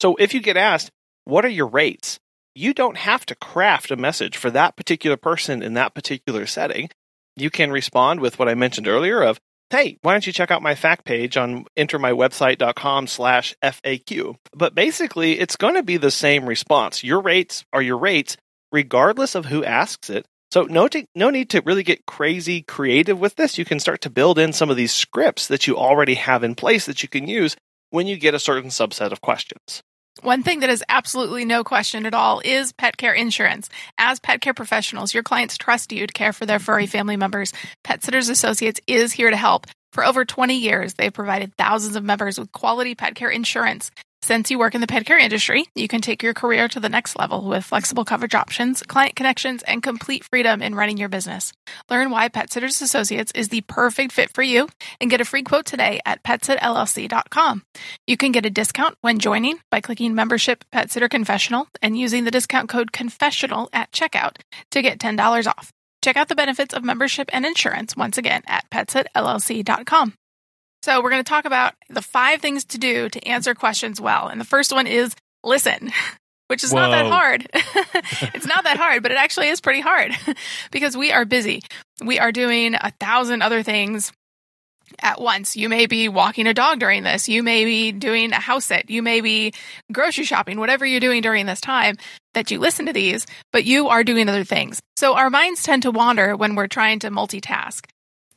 So 0.00 0.16
if 0.16 0.34
you 0.34 0.40
get 0.40 0.56
asked, 0.56 0.90
what 1.24 1.44
are 1.44 1.48
your 1.48 1.68
rates? 1.68 2.18
You 2.54 2.74
don't 2.74 2.96
have 2.96 3.24
to 3.26 3.34
craft 3.34 3.90
a 3.90 3.96
message 3.96 4.36
for 4.36 4.50
that 4.50 4.76
particular 4.76 5.16
person 5.16 5.62
in 5.62 5.74
that 5.74 5.94
particular 5.94 6.46
setting. 6.46 6.90
You 7.36 7.50
can 7.50 7.70
respond 7.70 8.20
with 8.20 8.38
what 8.38 8.48
I 8.48 8.54
mentioned 8.54 8.88
earlier 8.88 9.22
of, 9.22 9.40
hey, 9.70 9.98
why 10.02 10.12
don't 10.12 10.26
you 10.26 10.32
check 10.32 10.50
out 10.50 10.62
my 10.62 10.74
fact 10.74 11.04
page 11.04 11.36
on 11.36 11.64
entermywebsite.com 11.76 13.06
slash 13.06 13.54
FAQ. 13.62 14.36
But 14.52 14.74
basically, 14.74 15.38
it's 15.38 15.56
going 15.56 15.74
to 15.74 15.82
be 15.82 15.96
the 15.96 16.10
same 16.10 16.46
response. 16.46 17.04
Your 17.04 17.20
rates 17.20 17.64
are 17.72 17.82
your 17.82 17.98
rates, 17.98 18.36
regardless 18.72 19.34
of 19.34 19.46
who 19.46 19.64
asks 19.64 20.10
it. 20.10 20.26
So 20.50 20.64
no, 20.64 20.88
to, 20.88 21.06
no 21.14 21.30
need 21.30 21.50
to 21.50 21.62
really 21.64 21.84
get 21.84 22.06
crazy 22.06 22.62
creative 22.62 23.20
with 23.20 23.36
this. 23.36 23.56
You 23.56 23.64
can 23.64 23.78
start 23.78 24.00
to 24.02 24.10
build 24.10 24.38
in 24.38 24.52
some 24.52 24.68
of 24.68 24.76
these 24.76 24.92
scripts 24.92 25.46
that 25.46 25.66
you 25.68 25.76
already 25.76 26.14
have 26.14 26.42
in 26.42 26.56
place 26.56 26.86
that 26.86 27.04
you 27.04 27.08
can 27.08 27.28
use 27.28 27.56
when 27.90 28.08
you 28.08 28.16
get 28.16 28.34
a 28.34 28.40
certain 28.40 28.70
subset 28.70 29.12
of 29.12 29.20
questions. 29.20 29.82
One 30.22 30.42
thing 30.42 30.60
that 30.60 30.68
is 30.68 30.84
absolutely 30.86 31.46
no 31.46 31.64
question 31.64 32.04
at 32.04 32.12
all 32.12 32.42
is 32.44 32.72
pet 32.72 32.98
care 32.98 33.14
insurance. 33.14 33.70
As 33.96 34.20
pet 34.20 34.42
care 34.42 34.52
professionals, 34.52 35.14
your 35.14 35.22
clients 35.22 35.56
trust 35.56 35.92
you 35.92 36.06
to 36.06 36.12
care 36.12 36.34
for 36.34 36.44
their 36.44 36.58
furry 36.58 36.86
family 36.86 37.16
members. 37.16 37.54
Pet 37.84 38.02
Sitters 38.02 38.28
Associates 38.28 38.80
is 38.86 39.12
here 39.12 39.30
to 39.30 39.36
help. 39.36 39.66
For 39.92 40.04
over 40.04 40.26
20 40.26 40.58
years, 40.58 40.94
they've 40.94 41.12
provided 41.12 41.56
thousands 41.56 41.96
of 41.96 42.04
members 42.04 42.38
with 42.38 42.52
quality 42.52 42.94
pet 42.94 43.14
care 43.14 43.30
insurance. 43.30 43.90
Since 44.22 44.50
you 44.50 44.58
work 44.58 44.74
in 44.74 44.82
the 44.82 44.86
pet 44.86 45.06
care 45.06 45.18
industry, 45.18 45.66
you 45.74 45.88
can 45.88 46.02
take 46.02 46.22
your 46.22 46.34
career 46.34 46.68
to 46.68 46.80
the 46.80 46.90
next 46.90 47.18
level 47.18 47.42
with 47.42 47.64
flexible 47.64 48.04
coverage 48.04 48.34
options, 48.34 48.82
client 48.82 49.16
connections, 49.16 49.62
and 49.62 49.82
complete 49.82 50.24
freedom 50.24 50.60
in 50.60 50.74
running 50.74 50.98
your 50.98 51.08
business. 51.08 51.52
Learn 51.88 52.10
why 52.10 52.28
Pet 52.28 52.52
Sitters 52.52 52.82
Associates 52.82 53.32
is 53.34 53.48
the 53.48 53.62
perfect 53.62 54.12
fit 54.12 54.32
for 54.34 54.42
you 54.42 54.68
and 55.00 55.10
get 55.10 55.22
a 55.22 55.24
free 55.24 55.42
quote 55.42 55.64
today 55.64 56.00
at 56.04 56.22
petsitllc.com. 56.22 57.62
You 58.06 58.16
can 58.18 58.32
get 58.32 58.46
a 58.46 58.50
discount 58.50 58.94
when 59.00 59.18
joining 59.18 59.58
by 59.70 59.80
clicking 59.80 60.14
membership 60.14 60.64
Pet 60.70 60.90
Sitter 60.90 61.08
Confessional 61.08 61.66
and 61.80 61.98
using 61.98 62.24
the 62.24 62.30
discount 62.30 62.68
code 62.68 62.92
confessional 62.92 63.70
at 63.72 63.90
checkout 63.90 64.36
to 64.70 64.82
get 64.82 64.98
$10 64.98 65.46
off. 65.46 65.72
Check 66.02 66.16
out 66.16 66.28
the 66.28 66.34
benefits 66.34 66.74
of 66.74 66.84
membership 66.84 67.30
and 67.32 67.46
insurance 67.46 67.96
once 67.96 68.18
again 68.18 68.42
at 68.46 68.68
petsitllc.com. 68.70 70.14
So 70.82 71.02
we're 71.02 71.10
going 71.10 71.22
to 71.22 71.28
talk 71.28 71.44
about 71.44 71.74
the 71.88 72.02
five 72.02 72.40
things 72.40 72.64
to 72.66 72.78
do 72.78 73.08
to 73.08 73.28
answer 73.28 73.54
questions 73.54 74.00
well. 74.00 74.28
And 74.28 74.40
the 74.40 74.46
first 74.46 74.72
one 74.72 74.86
is 74.86 75.14
listen, 75.44 75.92
which 76.48 76.64
is 76.64 76.72
Whoa. 76.72 76.80
not 76.80 76.90
that 76.90 77.06
hard. 77.06 77.46
it's 78.34 78.46
not 78.46 78.64
that 78.64 78.78
hard, 78.78 79.02
but 79.02 79.12
it 79.12 79.18
actually 79.18 79.48
is 79.48 79.60
pretty 79.60 79.80
hard 79.80 80.12
because 80.70 80.96
we 80.96 81.12
are 81.12 81.24
busy. 81.24 81.62
We 82.04 82.18
are 82.18 82.32
doing 82.32 82.74
a 82.74 82.92
thousand 82.98 83.42
other 83.42 83.62
things 83.62 84.12
at 84.98 85.20
once. 85.20 85.56
You 85.56 85.68
may 85.68 85.86
be 85.86 86.08
walking 86.08 86.46
a 86.46 86.54
dog 86.54 86.80
during 86.80 87.02
this. 87.02 87.28
You 87.28 87.42
may 87.42 87.64
be 87.64 87.92
doing 87.92 88.32
a 88.32 88.40
house 88.40 88.64
sit. 88.64 88.90
You 88.90 89.02
may 89.02 89.20
be 89.20 89.52
grocery 89.92 90.24
shopping, 90.24 90.58
whatever 90.58 90.84
you're 90.84 91.00
doing 91.00 91.22
during 91.22 91.46
this 91.46 91.60
time 91.60 91.96
that 92.34 92.50
you 92.50 92.58
listen 92.58 92.86
to 92.86 92.92
these, 92.92 93.26
but 93.52 93.64
you 93.64 93.88
are 93.88 94.04
doing 94.04 94.28
other 94.28 94.44
things. 94.44 94.80
So 94.96 95.14
our 95.14 95.30
minds 95.30 95.62
tend 95.62 95.82
to 95.82 95.90
wander 95.90 96.36
when 96.36 96.54
we're 96.54 96.68
trying 96.68 97.00
to 97.00 97.10
multitask. 97.10 97.86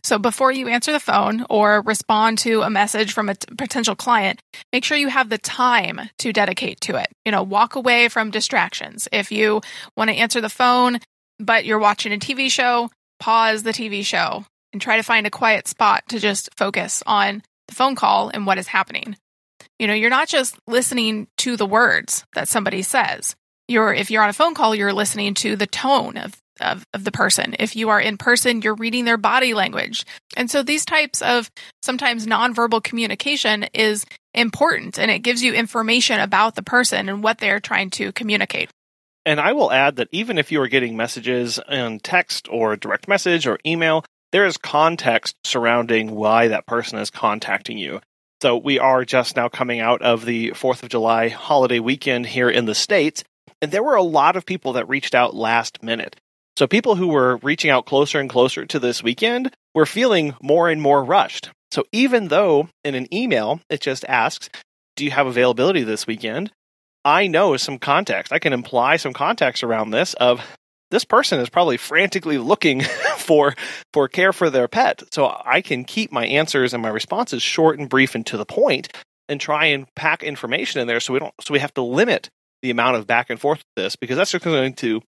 So 0.04 0.20
before 0.20 0.52
you 0.52 0.68
answer 0.68 0.92
the 0.92 1.00
phone 1.00 1.46
or 1.50 1.82
respond 1.82 2.40
to 2.40 2.62
a 2.62 2.70
message 2.70 3.14
from 3.14 3.30
a 3.30 3.36
t- 3.36 3.56
potential 3.58 3.96
client, 3.96 4.42
make 4.74 4.84
sure 4.84 4.98
you 4.98 5.08
have 5.08 5.30
the 5.30 5.38
time 5.38 6.02
to 6.20 6.34
dedicate 6.34 6.82
to 6.82 6.98
it. 6.98 7.08
You 7.24 7.32
know, 7.32 7.44
walk 7.44 7.76
away 7.76 8.10
from 8.10 8.30
distractions. 8.30 9.08
If 9.14 9.32
you 9.32 9.62
want 9.96 10.10
to 10.10 10.18
answer 10.18 10.42
the 10.42 10.50
phone, 10.50 11.00
but 11.40 11.64
you're 11.66 11.80
watching 11.80 12.12
a 12.12 12.18
TV 12.18 12.52
show, 12.52 12.90
pause 13.20 13.64
the 13.64 13.72
TV 13.72 14.04
show 14.04 14.46
and 14.74 14.82
try 14.82 14.98
to 14.98 15.04
find 15.04 15.26
a 15.26 15.32
quiet 15.32 15.68
spot 15.68 16.04
to 16.10 16.20
just 16.20 16.50
focus 16.58 17.02
on 17.08 17.42
the 17.70 17.76
phone 17.76 17.96
call 17.96 18.30
and 18.30 18.46
what 18.46 18.58
is 18.58 18.68
happening. 18.68 19.16
You 19.80 19.88
know, 19.88 19.94
you're 19.94 20.10
not 20.10 20.28
just 20.28 20.58
listening 20.68 21.28
to 21.38 21.56
the 21.56 21.66
words 21.66 22.26
that 22.34 22.50
somebody 22.50 22.82
says. 22.82 23.36
You're 23.70 23.94
if 23.94 24.12
you're 24.12 24.24
on 24.24 24.30
a 24.30 24.34
phone 24.34 24.54
call, 24.54 24.76
you're 24.76 24.92
listening 24.92 25.34
to 25.36 25.56
the 25.56 25.68
tone 25.68 26.18
of 26.18 26.34
of, 26.62 26.86
of 26.94 27.04
the 27.04 27.12
person. 27.12 27.56
If 27.60 27.76
you 27.76 27.90
are 27.90 28.00
in 28.00 28.18
person, 28.18 28.62
you're 28.62 28.76
reading 28.76 29.06
their 29.06 29.18
body 29.18 29.54
language. 29.54 30.06
And 30.36 30.50
so 30.50 30.64
these 30.64 30.86
types 30.86 31.22
of 31.22 31.50
sometimes 31.82 32.28
nonverbal 32.28 32.84
communication 32.84 33.66
is 33.74 34.06
important 34.34 34.98
and 34.98 35.12
it 35.12 35.20
gives 35.20 35.44
you 35.44 35.54
information 35.54 36.20
about 36.20 36.56
the 36.56 36.64
person 36.64 37.10
and 37.10 37.24
what 37.24 37.38
they're 37.38 37.60
trying 37.60 37.90
to 37.92 38.12
communicate. 38.12 38.70
And 39.26 39.40
I 39.40 39.54
will 39.54 39.72
add 39.72 39.96
that 39.98 40.10
even 40.12 40.38
if 40.38 40.52
you 40.52 40.62
are 40.62 40.68
getting 40.68 40.98
messages 40.98 41.60
in 41.70 42.00
text 42.00 42.48
or 42.50 42.76
direct 42.76 43.08
message 43.08 43.48
or 43.48 43.58
email, 43.66 44.04
there 44.32 44.46
is 44.46 44.58
context 44.58 45.36
surrounding 45.46 46.12
why 46.12 46.50
that 46.50 46.66
person 46.66 46.98
is 46.98 47.10
contacting 47.10 47.78
you. 47.78 48.02
So 48.42 48.58
we 48.58 48.80
are 48.80 49.06
just 49.06 49.38
now 49.38 49.48
coming 49.48 49.80
out 49.80 50.02
of 50.02 50.26
the 50.26 50.50
4th 50.52 50.84
of 50.84 50.90
July 50.90 51.30
holiday 51.30 51.80
weekend 51.80 52.26
here 52.26 52.50
in 52.50 52.66
the 52.66 52.76
States, 52.76 53.24
and 53.62 53.72
there 53.72 53.84
were 53.84 53.96
a 53.96 54.04
lot 54.04 54.36
of 54.36 54.46
people 54.46 54.74
that 54.74 54.90
reached 54.90 55.16
out 55.16 55.34
last 55.34 55.82
minute. 55.82 56.18
So 56.58 56.68
people 56.68 56.96
who 56.96 57.08
were 57.08 57.38
reaching 57.38 57.72
out 57.72 57.86
closer 57.86 58.20
and 58.20 58.30
closer 58.30 58.66
to 58.66 58.80
this 58.80 59.02
weekend 59.02 59.56
were 59.74 59.86
feeling 59.86 60.36
more 60.42 60.70
and 60.70 60.82
more 60.82 61.04
rushed. 61.04 61.50
So 61.72 61.84
even 61.92 62.28
though 62.28 62.70
in 62.84 62.94
an 62.94 63.12
email 63.14 63.60
it 63.70 63.82
just 63.82 64.06
asks, 64.06 64.50
Do 64.96 65.04
you 65.04 65.12
have 65.12 65.26
availability 65.26 65.84
this 65.84 66.06
weekend? 66.06 66.52
I 67.04 67.28
know 67.28 67.58
some 67.58 67.80
context. 67.80 68.32
I 68.32 68.40
can 68.40 68.54
imply 68.54 68.98
some 68.98 69.14
context 69.14 69.64
around 69.64 69.92
this 69.92 70.14
of 70.14 70.42
this 70.92 71.04
person 71.04 71.40
is 71.40 71.50
probably 71.50 71.78
frantically 71.78 72.38
looking 72.38 72.82
for 73.18 73.56
for 73.92 74.08
care 74.08 74.32
for 74.32 74.52
their 74.52 74.68
pet. 74.68 75.02
So 75.12 75.36
I 75.44 75.62
can 75.62 75.86
keep 75.86 76.12
my 76.12 76.28
answers 76.28 76.74
and 76.74 76.84
my 76.84 76.90
responses 76.90 77.42
short 77.42 77.80
and 77.80 77.90
brief 77.90 78.14
and 78.14 78.26
to 78.28 78.38
the 78.38 78.46
point 78.46 78.90
and 79.28 79.42
try 79.42 79.66
and 79.66 79.88
pack 79.96 80.22
information 80.22 80.82
in 80.82 80.88
there 80.88 81.00
so 81.00 81.14
we 81.14 81.20
don't 81.20 81.34
so 81.42 81.52
we 81.54 81.60
have 81.60 81.74
to 81.74 81.82
limit 81.82 82.30
the 82.62 82.70
amount 82.70 82.98
of 82.98 83.08
back 83.08 83.32
and 83.32 83.40
forth 83.40 83.58
with 83.58 83.84
this 83.84 83.96
because 83.96 84.18
that's 84.18 84.32
just 84.32 84.46
going 84.46 84.74
to 84.74 85.02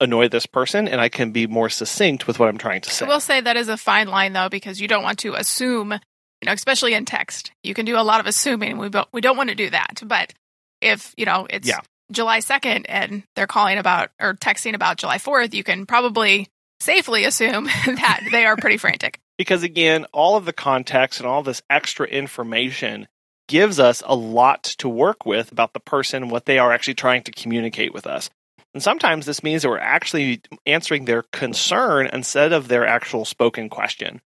annoy 0.00 0.28
this 0.28 0.46
person 0.46 0.88
and 0.88 1.00
I 1.00 1.08
can 1.08 1.32
be 1.32 1.46
more 1.46 1.68
succinct 1.68 2.26
with 2.26 2.38
what 2.38 2.48
I'm 2.48 2.58
trying 2.58 2.80
to 2.82 2.90
say. 2.90 3.06
I 3.06 3.08
will 3.08 3.20
say 3.20 3.40
that 3.40 3.56
is 3.56 3.68
a 3.68 3.76
fine 3.76 4.08
line 4.08 4.32
though 4.32 4.48
because 4.48 4.80
you 4.80 4.88
don't 4.88 5.02
want 5.02 5.18
to 5.20 5.34
assume, 5.34 5.92
you 5.92 6.46
know, 6.46 6.52
especially 6.52 6.94
in 6.94 7.04
text. 7.04 7.50
You 7.62 7.74
can 7.74 7.84
do 7.84 7.98
a 7.98 8.02
lot 8.02 8.20
of 8.20 8.26
assuming. 8.26 8.78
We 8.78 8.90
we 9.12 9.20
don't 9.20 9.36
want 9.36 9.50
to 9.50 9.54
do 9.54 9.70
that. 9.70 10.00
But 10.04 10.34
if, 10.80 11.14
you 11.16 11.26
know, 11.26 11.46
it's 11.50 11.68
yeah. 11.68 11.80
July 12.10 12.38
2nd 12.38 12.86
and 12.88 13.22
they're 13.36 13.46
calling 13.46 13.78
about 13.78 14.10
or 14.20 14.34
texting 14.34 14.74
about 14.74 14.96
July 14.98 15.18
4th, 15.18 15.52
you 15.52 15.64
can 15.64 15.86
probably 15.86 16.48
safely 16.80 17.24
assume 17.24 17.64
that 17.86 18.20
they 18.30 18.44
are 18.44 18.56
pretty 18.56 18.76
frantic. 18.76 19.18
Because 19.38 19.62
again, 19.62 20.04
all 20.12 20.36
of 20.36 20.46
the 20.46 20.52
context 20.52 21.20
and 21.20 21.28
all 21.28 21.44
this 21.44 21.62
extra 21.70 22.08
information 22.08 23.06
gives 23.46 23.78
us 23.78 24.02
a 24.04 24.14
lot 24.14 24.64
to 24.64 24.88
work 24.88 25.24
with 25.24 25.52
about 25.52 25.74
the 25.74 25.80
person, 25.80 26.28
what 26.28 26.44
they 26.44 26.58
are 26.58 26.72
actually 26.72 26.94
trying 26.94 27.22
to 27.22 27.30
communicate 27.30 27.94
with 27.94 28.04
us. 28.04 28.30
And 28.74 28.82
sometimes 28.82 29.26
this 29.26 29.42
means 29.42 29.62
that 29.62 29.68
we're 29.68 29.78
actually 29.78 30.42
answering 30.66 31.04
their 31.04 31.22
concern 31.32 32.08
instead 32.12 32.52
of 32.52 32.68
their 32.68 32.86
actual 32.86 33.24
spoken 33.24 33.68
question. 33.68 34.20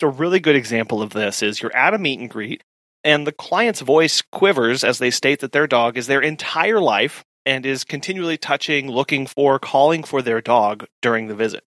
So 0.00 0.08
a 0.08 0.10
really 0.10 0.40
good 0.40 0.56
example 0.56 1.00
of 1.00 1.10
this 1.10 1.42
is 1.42 1.62
you're 1.62 1.74
at 1.74 1.94
a 1.94 1.98
meet 1.98 2.18
and 2.20 2.28
greet, 2.28 2.62
and 3.04 3.26
the 3.26 3.32
client's 3.32 3.80
voice 3.80 4.22
quivers 4.32 4.84
as 4.84 4.98
they 4.98 5.10
state 5.10 5.40
that 5.40 5.52
their 5.52 5.66
dog 5.66 5.96
is 5.96 6.06
their 6.06 6.20
entire 6.20 6.80
life 6.80 7.24
and 7.46 7.64
is 7.64 7.84
continually 7.84 8.36
touching, 8.36 8.90
looking 8.90 9.26
for, 9.26 9.58
calling 9.58 10.02
for 10.02 10.20
their 10.20 10.40
dog 10.40 10.86
during 11.00 11.28
the 11.28 11.34
visit. 11.34 11.64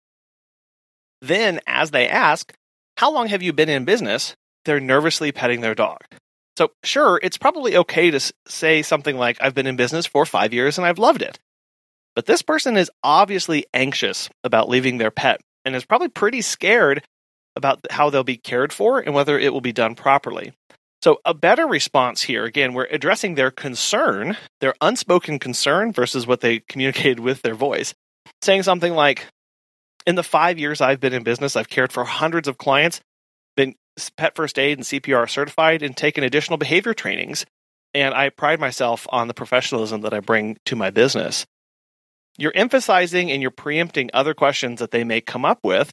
Then, 1.21 1.59
as 1.67 1.91
they 1.91 2.07
ask, 2.07 2.53
How 2.97 3.11
long 3.11 3.27
have 3.27 3.43
you 3.43 3.51
been 3.51 3.69
in 3.69 3.85
business? 3.85 4.35
they're 4.65 4.79
nervously 4.79 5.31
petting 5.31 5.61
their 5.61 5.75
dog. 5.75 6.01
So, 6.57 6.71
sure, 6.83 7.19
it's 7.23 7.37
probably 7.37 7.77
okay 7.77 8.11
to 8.11 8.19
say 8.47 8.81
something 8.81 9.17
like, 9.17 9.37
I've 9.41 9.53
been 9.55 9.67
in 9.67 9.75
business 9.75 10.05
for 10.05 10.25
five 10.25 10.53
years 10.53 10.77
and 10.77 10.85
I've 10.85 10.99
loved 10.99 11.21
it. 11.21 11.39
But 12.15 12.25
this 12.25 12.41
person 12.41 12.77
is 12.77 12.89
obviously 13.03 13.65
anxious 13.73 14.29
about 14.43 14.69
leaving 14.69 14.97
their 14.97 15.11
pet 15.11 15.41
and 15.65 15.75
is 15.75 15.85
probably 15.85 16.07
pretty 16.07 16.41
scared 16.41 17.03
about 17.55 17.79
how 17.89 18.09
they'll 18.09 18.23
be 18.23 18.37
cared 18.37 18.71
for 18.71 18.99
and 18.99 19.13
whether 19.13 19.37
it 19.37 19.51
will 19.51 19.61
be 19.61 19.73
done 19.73 19.95
properly. 19.95 20.53
So, 21.01 21.19
a 21.23 21.33
better 21.33 21.67
response 21.67 22.23
here, 22.23 22.45
again, 22.45 22.73
we're 22.73 22.87
addressing 22.89 23.35
their 23.35 23.51
concern, 23.51 24.37
their 24.59 24.73
unspoken 24.81 25.37
concern 25.39 25.91
versus 25.91 26.25
what 26.25 26.41
they 26.41 26.61
communicated 26.61 27.19
with 27.19 27.41
their 27.41 27.53
voice. 27.53 27.93
Saying 28.41 28.63
something 28.63 28.93
like, 28.93 29.27
In 30.07 30.15
the 30.15 30.23
five 30.23 30.57
years 30.57 30.81
I've 30.81 30.99
been 30.99 31.13
in 31.13 31.23
business, 31.23 31.55
I've 31.55 31.69
cared 31.69 31.91
for 31.91 32.05
hundreds 32.05 32.47
of 32.47 32.57
clients, 32.57 33.01
been 33.55 33.75
pet 34.17 34.35
first 34.35 34.57
aid 34.57 34.77
and 34.77 34.85
CPR 34.85 35.29
certified, 35.29 35.83
and 35.83 35.95
taken 35.95 36.23
additional 36.23 36.57
behavior 36.57 36.93
trainings. 36.93 37.45
And 37.93 38.13
I 38.13 38.29
pride 38.29 38.59
myself 38.59 39.05
on 39.09 39.27
the 39.27 39.33
professionalism 39.33 40.01
that 40.01 40.13
I 40.13 40.21
bring 40.21 40.57
to 40.65 40.75
my 40.75 40.89
business. 40.89 41.45
You're 42.37 42.55
emphasizing 42.55 43.31
and 43.31 43.41
you're 43.41 43.51
preempting 43.51 44.09
other 44.13 44.33
questions 44.33 44.79
that 44.79 44.91
they 44.91 45.03
may 45.03 45.21
come 45.21 45.45
up 45.45 45.59
with 45.63 45.91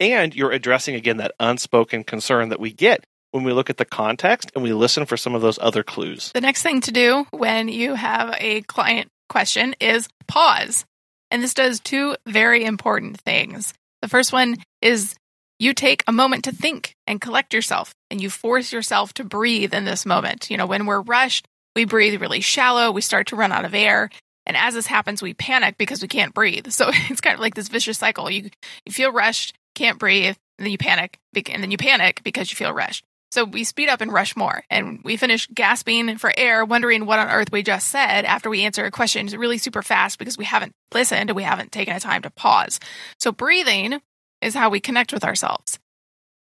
and 0.00 0.34
you're 0.34 0.52
addressing 0.52 0.94
again 0.94 1.18
that 1.18 1.34
unspoken 1.38 2.04
concern 2.04 2.48
that 2.48 2.60
we 2.60 2.72
get 2.72 3.04
when 3.32 3.44
we 3.44 3.52
look 3.52 3.70
at 3.70 3.76
the 3.76 3.84
context 3.84 4.50
and 4.54 4.64
we 4.64 4.72
listen 4.72 5.06
for 5.06 5.16
some 5.16 5.34
of 5.34 5.42
those 5.42 5.58
other 5.60 5.82
clues. 5.82 6.32
The 6.32 6.40
next 6.40 6.62
thing 6.62 6.80
to 6.82 6.92
do 6.92 7.26
when 7.30 7.68
you 7.68 7.94
have 7.94 8.34
a 8.38 8.62
client 8.62 9.08
question 9.28 9.74
is 9.80 10.08
pause. 10.26 10.84
And 11.30 11.42
this 11.42 11.54
does 11.54 11.78
two 11.78 12.16
very 12.26 12.64
important 12.64 13.20
things. 13.20 13.72
The 14.02 14.08
first 14.08 14.32
one 14.32 14.56
is 14.82 15.14
you 15.58 15.74
take 15.74 16.02
a 16.06 16.12
moment 16.12 16.44
to 16.44 16.52
think 16.52 16.94
and 17.06 17.20
collect 17.20 17.54
yourself 17.54 17.94
and 18.10 18.20
you 18.20 18.30
force 18.30 18.72
yourself 18.72 19.12
to 19.14 19.24
breathe 19.24 19.74
in 19.74 19.84
this 19.84 20.06
moment. 20.06 20.50
You 20.50 20.56
know, 20.56 20.66
when 20.66 20.86
we're 20.86 21.02
rushed, 21.02 21.46
we 21.76 21.84
breathe 21.84 22.20
really 22.20 22.40
shallow, 22.40 22.90
we 22.90 23.02
start 23.02 23.28
to 23.28 23.36
run 23.36 23.52
out 23.52 23.64
of 23.64 23.74
air. 23.74 24.10
And 24.50 24.56
as 24.56 24.74
this 24.74 24.88
happens, 24.88 25.22
we 25.22 25.32
panic 25.32 25.78
because 25.78 26.02
we 26.02 26.08
can't 26.08 26.34
breathe. 26.34 26.72
So 26.72 26.86
it's 27.08 27.20
kind 27.20 27.34
of 27.34 27.40
like 27.40 27.54
this 27.54 27.68
vicious 27.68 27.98
cycle. 27.98 28.28
You 28.28 28.50
you 28.84 28.90
feel 28.90 29.12
rushed, 29.12 29.54
can't 29.76 29.96
breathe, 29.96 30.34
and 30.58 30.66
then 30.66 30.72
you 30.72 30.78
panic, 30.78 31.20
and 31.32 31.62
then 31.62 31.70
you 31.70 31.76
panic 31.76 32.22
because 32.24 32.50
you 32.50 32.56
feel 32.56 32.72
rushed. 32.72 33.04
So 33.30 33.44
we 33.44 33.62
speed 33.62 33.88
up 33.88 34.00
and 34.00 34.12
rush 34.12 34.34
more, 34.34 34.64
and 34.68 35.04
we 35.04 35.16
finish 35.16 35.46
gasping 35.54 36.18
for 36.18 36.32
air, 36.36 36.64
wondering 36.64 37.06
what 37.06 37.20
on 37.20 37.28
earth 37.28 37.52
we 37.52 37.62
just 37.62 37.86
said 37.86 38.24
after 38.24 38.50
we 38.50 38.64
answer 38.64 38.84
a 38.84 38.90
question 38.90 39.28
really 39.28 39.56
super 39.56 39.82
fast 39.82 40.18
because 40.18 40.36
we 40.36 40.46
haven't 40.46 40.72
listened 40.92 41.30
and 41.30 41.36
we 41.36 41.44
haven't 41.44 41.70
taken 41.70 41.94
a 41.94 42.00
time 42.00 42.22
to 42.22 42.30
pause. 42.30 42.80
So 43.20 43.30
breathing 43.30 44.00
is 44.42 44.56
how 44.56 44.68
we 44.68 44.80
connect 44.80 45.12
with 45.12 45.22
ourselves. 45.22 45.78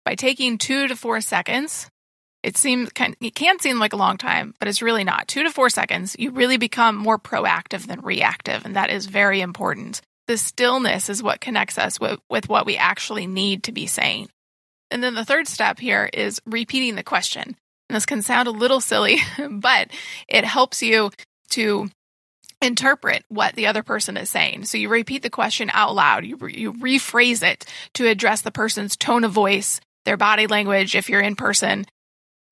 By 0.03 0.15
taking 0.15 0.57
two 0.57 0.87
to 0.87 0.95
four 0.95 1.21
seconds, 1.21 1.91
it 2.43 2.57
seems 2.57 2.89
kind 2.91 3.15
it 3.21 3.35
can 3.35 3.59
seem 3.59 3.79
like 3.79 3.93
a 3.93 3.97
long 3.97 4.17
time, 4.17 4.53
but 4.59 4.67
it's 4.67 4.81
really 4.81 5.03
not. 5.03 5.27
Two 5.27 5.43
to 5.43 5.51
four 5.51 5.69
seconds, 5.69 6.15
you 6.19 6.31
really 6.31 6.57
become 6.57 6.95
more 6.95 7.17
proactive 7.17 7.87
than 7.87 8.01
reactive, 8.01 8.65
and 8.65 8.75
that 8.75 8.89
is 8.89 9.05
very 9.05 9.41
important 9.41 10.01
the 10.27 10.37
stillness 10.37 11.09
is 11.09 11.21
what 11.21 11.41
connects 11.41 11.77
us 11.77 11.99
with, 11.99 12.19
with 12.29 12.49
what 12.49 12.65
we 12.65 12.77
actually 12.77 13.27
need 13.27 13.63
to 13.63 13.71
be 13.71 13.87
saying. 13.87 14.29
And 14.91 15.03
then 15.03 15.15
the 15.15 15.25
third 15.25 15.47
step 15.47 15.79
here 15.79 16.09
is 16.13 16.41
repeating 16.45 16.95
the 16.95 17.03
question. 17.03 17.55
And 17.89 17.95
this 17.95 18.05
can 18.05 18.21
sound 18.21 18.47
a 18.47 18.51
little 18.51 18.79
silly, 18.79 19.19
but 19.49 19.89
it 20.27 20.45
helps 20.45 20.81
you 20.81 21.11
to 21.51 21.89
interpret 22.61 23.25
what 23.27 23.55
the 23.55 23.67
other 23.67 23.83
person 23.83 24.15
is 24.15 24.29
saying. 24.29 24.65
So 24.65 24.77
you 24.77 24.87
repeat 24.87 25.21
the 25.21 25.29
question 25.29 25.69
out 25.73 25.93
loud, 25.93 26.25
you, 26.25 26.37
you 26.47 26.73
rephrase 26.73 27.43
it 27.43 27.65
to 27.95 28.07
address 28.07 28.41
the 28.41 28.51
person's 28.51 28.95
tone 28.95 29.25
of 29.25 29.31
voice, 29.31 29.81
their 30.05 30.17
body 30.17 30.47
language, 30.47 30.95
if 30.95 31.09
you're 31.09 31.21
in 31.21 31.35
person, 31.35 31.85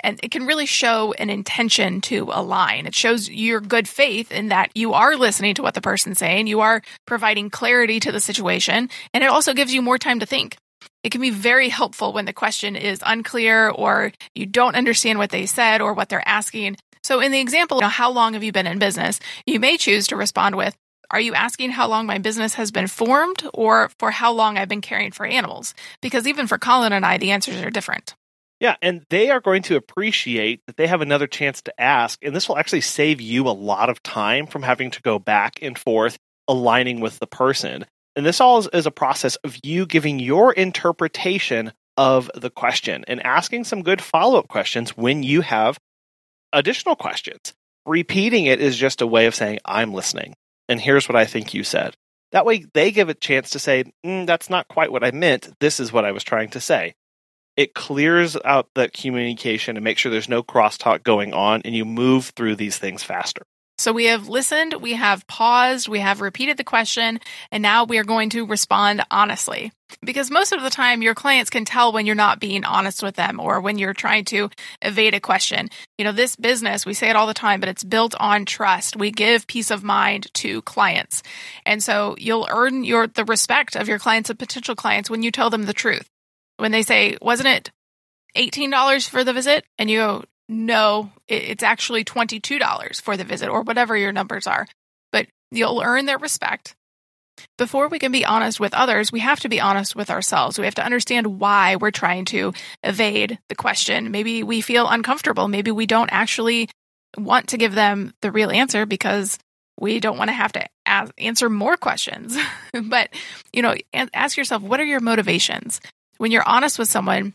and 0.03 0.19
it 0.23 0.31
can 0.31 0.45
really 0.45 0.65
show 0.65 1.13
an 1.13 1.29
intention 1.29 2.01
to 2.01 2.29
align. 2.31 2.87
It 2.87 2.95
shows 2.95 3.29
your 3.29 3.61
good 3.61 3.87
faith 3.87 4.31
in 4.31 4.49
that 4.49 4.71
you 4.75 4.93
are 4.93 5.15
listening 5.15 5.55
to 5.55 5.61
what 5.61 5.73
the 5.73 5.81
person's 5.81 6.19
saying, 6.19 6.47
you 6.47 6.61
are 6.61 6.81
providing 7.05 7.49
clarity 7.49 7.99
to 7.99 8.11
the 8.11 8.19
situation, 8.19 8.89
and 9.13 9.23
it 9.23 9.29
also 9.29 9.53
gives 9.53 9.73
you 9.73 9.81
more 9.81 9.97
time 9.97 10.19
to 10.19 10.25
think. 10.25 10.57
It 11.03 11.11
can 11.11 11.21
be 11.21 11.31
very 11.31 11.69
helpful 11.69 12.13
when 12.13 12.25
the 12.25 12.33
question 12.33 12.75
is 12.75 13.01
unclear 13.05 13.69
or 13.69 14.11
you 14.35 14.45
don't 14.45 14.75
understand 14.75 15.17
what 15.17 15.31
they 15.31 15.45
said 15.45 15.81
or 15.81 15.93
what 15.93 16.09
they're 16.09 16.27
asking. 16.27 16.77
So, 17.03 17.19
in 17.19 17.31
the 17.31 17.39
example, 17.39 17.77
you 17.77 17.81
know, 17.81 17.89
how 17.89 18.11
long 18.11 18.33
have 18.33 18.43
you 18.43 18.51
been 18.51 18.67
in 18.67 18.77
business? 18.77 19.19
You 19.47 19.59
may 19.59 19.77
choose 19.77 20.07
to 20.07 20.15
respond 20.15 20.55
with, 20.55 20.75
Are 21.09 21.19
you 21.19 21.33
asking 21.33 21.71
how 21.71 21.87
long 21.87 22.05
my 22.05 22.19
business 22.19 22.53
has 22.55 22.71
been 22.71 22.87
formed 22.87 23.43
or 23.53 23.89
for 23.97 24.11
how 24.11 24.31
long 24.31 24.57
I've 24.57 24.69
been 24.69 24.81
caring 24.81 25.11
for 25.11 25.25
animals? 25.25 25.73
Because 26.01 26.27
even 26.27 26.45
for 26.45 26.59
Colin 26.59 26.93
and 26.93 27.05
I, 27.05 27.17
the 27.17 27.31
answers 27.31 27.61
are 27.61 27.71
different. 27.71 28.15
Yeah, 28.61 28.75
and 28.79 29.03
they 29.09 29.31
are 29.31 29.41
going 29.41 29.63
to 29.63 29.75
appreciate 29.75 30.61
that 30.67 30.77
they 30.77 30.85
have 30.85 31.01
another 31.01 31.25
chance 31.25 31.63
to 31.63 31.81
ask, 31.81 32.23
and 32.23 32.35
this 32.35 32.47
will 32.47 32.59
actually 32.59 32.81
save 32.81 33.19
you 33.19 33.47
a 33.47 33.49
lot 33.49 33.89
of 33.89 34.03
time 34.03 34.45
from 34.45 34.61
having 34.61 34.91
to 34.91 35.01
go 35.01 35.17
back 35.17 35.57
and 35.63 35.77
forth 35.77 36.19
aligning 36.47 36.99
with 36.99 37.17
the 37.17 37.25
person. 37.25 37.87
And 38.15 38.23
this 38.23 38.39
all 38.39 38.59
is, 38.59 38.67
is 38.71 38.85
a 38.85 38.91
process 38.91 39.35
of 39.37 39.57
you 39.63 39.87
giving 39.87 40.19
your 40.19 40.53
interpretation 40.53 41.73
of 41.97 42.29
the 42.35 42.51
question 42.51 43.03
and 43.07 43.25
asking 43.25 43.63
some 43.63 43.81
good 43.81 43.99
follow 43.99 44.37
up 44.37 44.47
questions 44.47 44.95
when 44.95 45.23
you 45.23 45.41
have 45.41 45.79
additional 46.53 46.95
questions. 46.95 47.53
Repeating 47.87 48.45
it 48.45 48.61
is 48.61 48.77
just 48.77 49.01
a 49.01 49.07
way 49.07 49.25
of 49.25 49.33
saying, 49.33 49.57
I'm 49.65 49.91
listening, 49.91 50.35
and 50.69 50.79
here's 50.79 51.09
what 51.09 51.15
I 51.15 51.25
think 51.25 51.55
you 51.55 51.63
said. 51.63 51.95
That 52.31 52.45
way, 52.45 52.65
they 52.75 52.91
give 52.91 53.09
a 53.09 53.15
chance 53.15 53.49
to 53.49 53.59
say, 53.59 53.85
mm, 54.05 54.27
That's 54.27 54.51
not 54.51 54.67
quite 54.67 54.91
what 54.91 55.03
I 55.03 55.09
meant. 55.09 55.49
This 55.59 55.79
is 55.79 55.91
what 55.91 56.05
I 56.05 56.11
was 56.11 56.23
trying 56.23 56.49
to 56.49 56.61
say 56.61 56.93
it 57.57 57.73
clears 57.73 58.37
out 58.45 58.69
the 58.75 58.89
communication 58.89 59.77
and 59.77 59.83
make 59.83 59.97
sure 59.97 60.11
there's 60.11 60.29
no 60.29 60.43
crosstalk 60.43 61.03
going 61.03 61.33
on 61.33 61.61
and 61.65 61.75
you 61.75 61.85
move 61.85 62.31
through 62.35 62.55
these 62.55 62.77
things 62.77 63.03
faster. 63.03 63.43
So 63.81 63.91
we 63.91 64.05
have 64.05 64.29
listened, 64.29 64.75
we 64.75 64.93
have 64.93 65.25
paused, 65.25 65.87
we 65.87 66.01
have 66.01 66.21
repeated 66.21 66.57
the 66.57 66.63
question, 66.63 67.19
and 67.51 67.63
now 67.63 67.83
we 67.83 67.97
are 67.97 68.03
going 68.03 68.29
to 68.29 68.45
respond 68.45 69.03
honestly. 69.09 69.71
Because 70.05 70.29
most 70.29 70.53
of 70.53 70.61
the 70.61 70.69
time, 70.69 71.01
your 71.01 71.15
clients 71.15 71.49
can 71.49 71.65
tell 71.65 71.91
when 71.91 72.05
you're 72.05 72.13
not 72.13 72.39
being 72.39 72.63
honest 72.63 73.01
with 73.01 73.15
them 73.15 73.39
or 73.39 73.59
when 73.59 73.79
you're 73.79 73.95
trying 73.95 74.23
to 74.25 74.51
evade 74.83 75.15
a 75.15 75.19
question. 75.19 75.69
You 75.97 76.05
know, 76.05 76.11
this 76.11 76.35
business, 76.35 76.85
we 76.85 76.93
say 76.93 77.09
it 77.09 77.15
all 77.15 77.25
the 77.25 77.33
time, 77.33 77.59
but 77.59 77.69
it's 77.69 77.83
built 77.83 78.13
on 78.19 78.45
trust. 78.45 78.95
We 78.95 79.09
give 79.09 79.47
peace 79.47 79.71
of 79.71 79.83
mind 79.83 80.31
to 80.35 80.61
clients. 80.61 81.23
And 81.65 81.81
so 81.81 82.15
you'll 82.19 82.47
earn 82.51 82.83
your 82.83 83.07
the 83.07 83.25
respect 83.25 83.75
of 83.75 83.87
your 83.87 83.97
clients 83.97 84.29
and 84.29 84.37
potential 84.37 84.75
clients 84.75 85.09
when 85.09 85.23
you 85.23 85.31
tell 85.31 85.49
them 85.49 85.63
the 85.63 85.73
truth 85.73 86.07
when 86.57 86.71
they 86.71 86.83
say, 86.83 87.17
wasn't 87.21 87.49
it 87.49 87.71
$18 88.35 89.09
for 89.09 89.23
the 89.23 89.33
visit? 89.33 89.65
And 89.77 89.89
you 89.89 89.99
go, 89.99 90.23
no, 90.47 91.11
it's 91.27 91.63
actually 91.63 92.03
$22 92.03 93.01
for 93.01 93.15
the 93.15 93.23
visit 93.23 93.49
or 93.49 93.61
whatever 93.61 93.95
your 93.95 94.11
numbers 94.11 94.47
are. 94.47 94.67
But 95.11 95.27
you'll 95.51 95.81
earn 95.81 96.05
their 96.05 96.17
respect. 96.17 96.75
Before 97.57 97.87
we 97.87 97.99
can 97.99 98.11
be 98.11 98.25
honest 98.25 98.59
with 98.59 98.73
others, 98.73 99.11
we 99.11 99.19
have 99.21 99.39
to 99.41 99.49
be 99.49 99.59
honest 99.59 99.95
with 99.95 100.09
ourselves. 100.09 100.59
We 100.59 100.65
have 100.65 100.75
to 100.75 100.85
understand 100.85 101.39
why 101.39 101.77
we're 101.77 101.91
trying 101.91 102.25
to 102.25 102.53
evade 102.83 103.39
the 103.49 103.55
question. 103.55 104.11
Maybe 104.11 104.43
we 104.43 104.61
feel 104.61 104.87
uncomfortable. 104.87 105.47
Maybe 105.47 105.71
we 105.71 105.85
don't 105.85 106.11
actually 106.11 106.69
want 107.17 107.49
to 107.49 107.57
give 107.57 107.73
them 107.73 108.13
the 108.21 108.31
real 108.31 108.51
answer 108.51 108.85
because 108.85 109.37
we 109.79 109.99
don't 109.99 110.17
want 110.17 110.29
to 110.29 110.33
have 110.33 110.51
to 110.53 110.65
ask, 110.85 111.13
answer 111.17 111.49
more 111.49 111.77
questions. 111.77 112.37
but, 112.83 113.09
you 113.53 113.61
know, 113.61 113.75
ask 114.13 114.37
yourself, 114.37 114.61
what 114.61 114.79
are 114.79 114.85
your 114.85 114.99
motivations? 114.99 115.81
When 116.21 116.29
you're 116.29 116.47
honest 116.47 116.77
with 116.77 116.87
someone, 116.87 117.33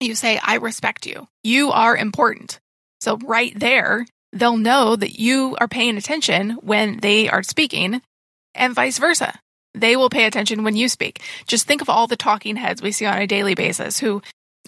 you 0.00 0.14
say, 0.14 0.40
I 0.42 0.54
respect 0.54 1.04
you. 1.04 1.28
You 1.44 1.70
are 1.70 1.94
important. 1.94 2.60
So, 3.02 3.18
right 3.18 3.52
there, 3.54 4.06
they'll 4.32 4.56
know 4.56 4.96
that 4.96 5.20
you 5.20 5.54
are 5.60 5.68
paying 5.68 5.98
attention 5.98 6.52
when 6.62 6.96
they 7.00 7.28
are 7.28 7.42
speaking, 7.42 8.00
and 8.54 8.74
vice 8.74 8.96
versa. 8.96 9.38
They 9.74 9.96
will 9.96 10.08
pay 10.08 10.24
attention 10.24 10.64
when 10.64 10.76
you 10.76 10.88
speak. 10.88 11.20
Just 11.46 11.66
think 11.66 11.82
of 11.82 11.90
all 11.90 12.06
the 12.06 12.16
talking 12.16 12.56
heads 12.56 12.80
we 12.80 12.90
see 12.90 13.04
on 13.04 13.18
a 13.18 13.26
daily 13.26 13.54
basis 13.54 13.98
who 13.98 14.22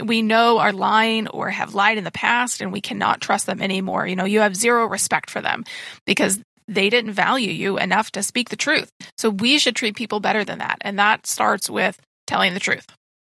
we 0.05 0.21
know 0.21 0.59
are 0.59 0.75
lying 0.75 1.26
or 1.28 1.49
have 1.49 1.75
lied 1.75 1.97
in 1.97 2.05
the 2.05 2.11
past, 2.11 2.61
and 2.61 2.71
we 2.71 2.83
cannot 2.83 3.23
trust 3.23 3.47
them 3.47 3.62
anymore. 3.62 4.07
You 4.07 4.17
know, 4.17 4.26
you 4.26 4.40
have 4.40 4.57
zero 4.57 4.85
respect 4.85 5.31
for 5.31 5.40
them 5.40 5.64
because 6.05 6.38
they 6.69 6.90
didn't 6.90 7.14
value 7.14 7.50
you 7.50 7.78
enough 7.78 8.11
to 8.11 8.23
speak 8.23 8.50
the 8.50 8.57
truth. 8.57 8.90
So 9.17 9.31
we 9.31 9.57
should 9.57 9.75
treat 9.75 9.97
people 9.97 10.21
better 10.21 10.45
than 10.45 10.59
that. 10.59 10.76
And 10.83 10.99
that 10.99 11.26
starts 11.26 11.71
with 11.71 11.99
telling 12.26 12.52
the 12.52 12.61
truth. 12.61 12.85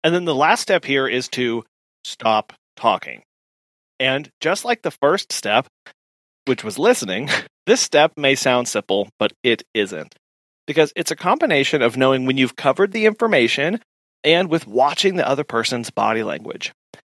And 0.05 0.15
then 0.15 0.27
the 0.27 0.35
last 0.35 0.61
step 0.61 0.85
here 0.85 1.09
is 1.09 1.29
to 1.31 1.65
stop 2.05 2.53
talking. 2.77 3.23
And 3.99 4.31
just 4.41 4.65
like 4.65 4.83
the 4.83 4.91
first 4.91 5.33
step, 5.33 5.67
which 6.45 6.63
was 6.63 6.79
listening, 6.79 7.31
this 7.67 7.81
step 7.81 8.13
may 8.17 8.35
sound 8.35 8.69
simple, 8.69 9.09
but 9.19 9.33
it 9.43 9.63
isn't. 9.73 10.15
Because 10.67 10.93
it's 10.95 11.11
a 11.11 11.17
combination 11.17 11.83
of 11.83 11.97
knowing 11.97 12.27
when 12.27 12.37
you've 12.37 12.57
covered 12.57 12.93
the 12.93 13.07
information 13.07 13.81
and 14.23 14.51
with 14.51 14.67
watching 14.67 15.17
the 15.17 15.29
other 15.29 15.45
person's 15.45 15.91
body 15.91 16.23
language. 16.23 16.73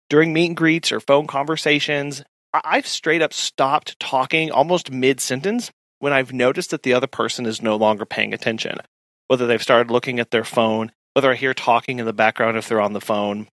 During 0.08 0.32
meet 0.32 0.46
and 0.46 0.56
greets 0.56 0.92
or 0.92 1.00
phone 1.00 1.26
conversations, 1.26 2.22
I've 2.52 2.86
straight 2.86 3.22
up 3.22 3.32
stopped 3.32 3.98
talking 3.98 4.52
almost 4.52 4.92
mid 4.92 5.20
sentence 5.20 5.72
when 5.98 6.12
I've 6.12 6.32
noticed 6.32 6.70
that 6.70 6.84
the 6.84 6.94
other 6.94 7.06
person 7.08 7.46
is 7.46 7.60
no 7.60 7.76
longer 7.76 8.04
paying 8.04 8.32
attention. 8.32 8.78
Whether 9.26 9.46
they've 9.46 9.62
started 9.62 9.90
looking 9.90 10.20
at 10.20 10.30
their 10.30 10.44
phone, 10.44 10.92
whether 11.16 11.32
I 11.32 11.34
hear 11.34 11.54
talking 11.54 11.98
in 11.98 12.04
the 12.04 12.12
background 12.12 12.58
if 12.58 12.68
they're 12.68 12.78
on 12.78 12.92
the 12.92 13.00
phone, 13.00 13.48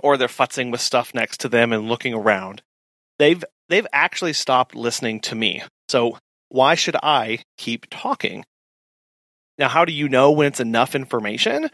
or 0.00 0.16
they're 0.16 0.28
futzing 0.28 0.70
with 0.70 0.80
stuff 0.80 1.12
next 1.12 1.40
to 1.40 1.48
them 1.48 1.72
and 1.72 1.88
looking 1.88 2.14
around. 2.14 2.62
They've 3.18 3.44
they've 3.68 3.86
actually 3.92 4.32
stopped 4.32 4.76
listening 4.76 5.18
to 5.22 5.34
me. 5.34 5.64
So 5.88 6.18
why 6.50 6.76
should 6.76 6.94
I 7.02 7.40
keep 7.56 7.86
talking? 7.90 8.44
Now, 9.58 9.66
how 9.66 9.86
do 9.86 9.92
you 9.92 10.08
know 10.08 10.30
when 10.30 10.46
it's 10.46 10.60
enough 10.60 10.94
information? 10.94 11.68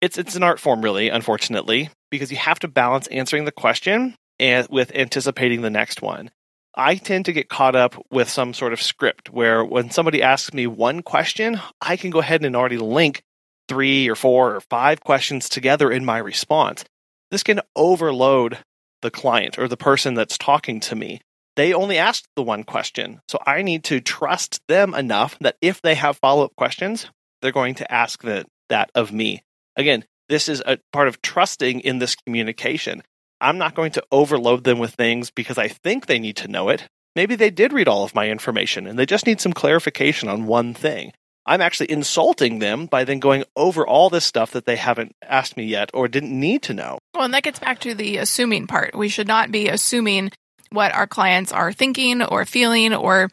It's 0.00 0.18
it's 0.18 0.34
an 0.34 0.42
art 0.42 0.58
form, 0.58 0.82
really, 0.82 1.08
unfortunately, 1.08 1.90
because 2.10 2.32
you 2.32 2.38
have 2.38 2.58
to 2.58 2.66
balance 2.66 3.06
answering 3.12 3.44
the 3.44 3.52
question 3.52 4.16
and 4.40 4.66
with 4.68 4.90
anticipating 4.92 5.62
the 5.62 5.70
next 5.70 6.02
one. 6.02 6.32
I 6.74 6.96
tend 6.96 7.26
to 7.26 7.32
get 7.32 7.48
caught 7.48 7.76
up 7.76 7.94
with 8.10 8.28
some 8.28 8.52
sort 8.54 8.72
of 8.72 8.82
script 8.82 9.30
where 9.30 9.64
when 9.64 9.90
somebody 9.90 10.20
asks 10.20 10.52
me 10.52 10.66
one 10.66 11.02
question, 11.02 11.60
I 11.80 11.96
can 11.96 12.10
go 12.10 12.18
ahead 12.18 12.44
and 12.44 12.56
already 12.56 12.78
link 12.78 13.22
three 13.68 14.08
or 14.08 14.16
four 14.16 14.56
or 14.56 14.60
five 14.60 15.00
questions 15.00 15.48
together 15.48 15.90
in 15.90 16.04
my 16.04 16.18
response. 16.18 16.84
This 17.30 17.42
can 17.42 17.60
overload 17.76 18.58
the 19.02 19.10
client 19.10 19.58
or 19.58 19.68
the 19.68 19.76
person 19.76 20.14
that's 20.14 20.38
talking 20.38 20.80
to 20.80 20.96
me. 20.96 21.20
They 21.56 21.74
only 21.74 21.98
asked 21.98 22.28
the 22.36 22.42
one 22.42 22.64
question. 22.64 23.20
So 23.28 23.38
I 23.44 23.62
need 23.62 23.84
to 23.84 24.00
trust 24.00 24.60
them 24.68 24.94
enough 24.94 25.36
that 25.40 25.56
if 25.60 25.82
they 25.82 25.94
have 25.96 26.16
follow 26.18 26.44
up 26.44 26.56
questions, 26.56 27.06
they're 27.42 27.52
going 27.52 27.74
to 27.76 27.92
ask 27.92 28.22
that, 28.22 28.46
that 28.68 28.90
of 28.94 29.12
me. 29.12 29.42
Again, 29.76 30.04
this 30.28 30.48
is 30.48 30.62
a 30.66 30.78
part 30.92 31.08
of 31.08 31.22
trusting 31.22 31.80
in 31.80 31.98
this 31.98 32.14
communication. 32.14 33.02
I'm 33.40 33.58
not 33.58 33.74
going 33.74 33.92
to 33.92 34.04
overload 34.10 34.64
them 34.64 34.78
with 34.78 34.94
things 34.94 35.30
because 35.30 35.58
I 35.58 35.68
think 35.68 36.06
they 36.06 36.18
need 36.18 36.36
to 36.38 36.48
know 36.48 36.68
it. 36.68 36.84
Maybe 37.16 37.34
they 37.34 37.50
did 37.50 37.72
read 37.72 37.88
all 37.88 38.04
of 38.04 38.14
my 38.14 38.28
information 38.28 38.86
and 38.86 38.98
they 38.98 39.06
just 39.06 39.26
need 39.26 39.40
some 39.40 39.52
clarification 39.52 40.28
on 40.28 40.46
one 40.46 40.74
thing. 40.74 41.12
I'm 41.48 41.62
actually 41.62 41.90
insulting 41.90 42.58
them 42.58 42.84
by 42.86 43.04
then 43.04 43.20
going 43.20 43.44
over 43.56 43.86
all 43.86 44.10
this 44.10 44.26
stuff 44.26 44.50
that 44.50 44.66
they 44.66 44.76
haven't 44.76 45.16
asked 45.22 45.56
me 45.56 45.64
yet 45.64 45.90
or 45.94 46.06
didn't 46.06 46.38
need 46.38 46.62
to 46.64 46.74
know. 46.74 46.98
Well, 47.14 47.24
and 47.24 47.32
that 47.32 47.42
gets 47.42 47.58
back 47.58 47.80
to 47.80 47.94
the 47.94 48.18
assuming 48.18 48.66
part. 48.66 48.94
We 48.94 49.08
should 49.08 49.26
not 49.26 49.50
be 49.50 49.68
assuming 49.68 50.30
what 50.70 50.92
our 50.92 51.06
clients 51.06 51.50
are 51.50 51.72
thinking 51.72 52.22
or 52.22 52.44
feeling 52.44 52.92
or 52.92 53.30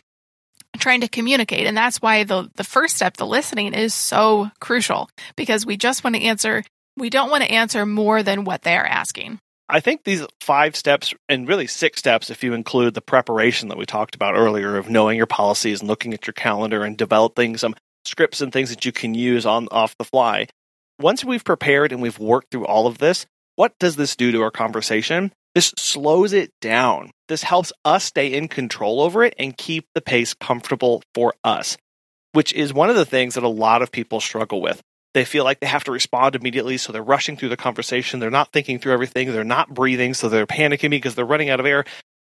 trying 0.78 1.02
to 1.02 1.10
communicate. 1.10 1.68
And 1.68 1.76
that's 1.76 2.02
why 2.02 2.24
the, 2.24 2.50
the 2.56 2.64
first 2.64 2.96
step, 2.96 3.18
the 3.18 3.26
listening, 3.26 3.74
is 3.74 3.94
so 3.94 4.50
crucial 4.62 5.10
because 5.36 5.66
we 5.66 5.76
just 5.76 6.06
want 6.06 6.16
to 6.16 6.22
answer, 6.22 6.64
we 6.96 7.10
don't 7.10 7.30
want 7.30 7.44
to 7.44 7.52
answer 7.52 7.86
more 7.86 8.24
than 8.24 8.46
what 8.46 8.62
they 8.62 8.78
are 8.78 8.86
asking. 8.86 9.40
I 9.68 9.80
think 9.80 10.04
these 10.04 10.26
five 10.40 10.76
steps, 10.76 11.14
and 11.28 11.48
really 11.48 11.68
six 11.68 12.00
steps, 12.00 12.30
if 12.30 12.44
you 12.44 12.54
include 12.54 12.94
the 12.94 13.02
preparation 13.02 13.70
that 13.70 13.78
we 13.78 13.86
talked 13.86 14.16
about 14.16 14.36
earlier 14.36 14.78
of 14.78 14.90
knowing 14.90 15.18
your 15.18 15.26
policies 15.26 15.82
and 15.82 15.90
looking 15.90 16.14
at 16.14 16.28
your 16.28 16.36
calendar 16.36 16.84
and 16.84 16.96
developing 16.96 17.58
some 17.58 17.74
um, 17.74 17.78
scripts 18.08 18.42
and 18.42 18.52
things 18.52 18.70
that 18.70 18.86
you 18.86 18.92
can 18.92 19.14
use 19.14 19.46
on 19.46 19.68
off 19.72 19.98
the 19.98 20.06
fly. 20.06 20.48
Once 21.00 21.26
we've 21.26 21.44
prepared 21.44 21.92
and 21.92 22.02
we've 22.02 22.20
worked 22.20 22.52
through 22.52 22.66
all 22.66 22.88
of 22.88 22.98
this, 23.00 23.26
what 23.56 23.74
does 23.80 23.96
this 23.96 24.16
do 24.16 24.32
to 24.32 24.42
our 24.42 24.52
conversation? 24.52 25.32
This 25.54 25.74
slows 25.78 26.34
it 26.34 26.52
down. 26.60 27.12
This 27.28 27.44
helps 27.44 27.72
us 27.86 28.04
stay 28.04 28.34
in 28.34 28.48
control 28.48 29.02
over 29.02 29.24
it 29.24 29.34
and 29.40 29.58
keep 29.58 29.86
the 29.96 30.02
pace 30.02 30.34
comfortable 30.34 31.02
for 31.14 31.34
us, 31.44 31.78
which 32.34 32.54
is 32.54 32.74
one 32.74 32.90
of 32.90 32.96
the 32.96 33.06
things 33.06 33.36
that 33.36 33.44
a 33.44 33.50
lot 33.50 33.82
of 33.82 33.92
people 33.92 34.20
struggle 34.20 34.62
with. 34.62 34.82
They 35.14 35.24
feel 35.24 35.46
like 35.46 35.62
they 35.62 35.68
have 35.68 35.86
to 35.86 35.94
respond 35.94 36.36
immediately, 36.36 36.76
so 36.76 36.92
they're 36.92 37.02
rushing 37.02 37.38
through 37.38 37.48
the 37.48 37.58
conversation. 37.58 38.20
They're 38.20 38.30
not 38.30 38.52
thinking 38.52 38.80
through 38.80 38.92
everything. 38.92 39.32
They're 39.32 39.46
not 39.46 39.74
breathing, 39.74 40.14
so 40.14 40.28
they're 40.28 40.46
panicking 40.46 40.90
because 40.90 41.16
they're 41.16 41.24
running 41.24 41.50
out 41.50 41.62
of 41.62 41.66
air. 41.66 41.86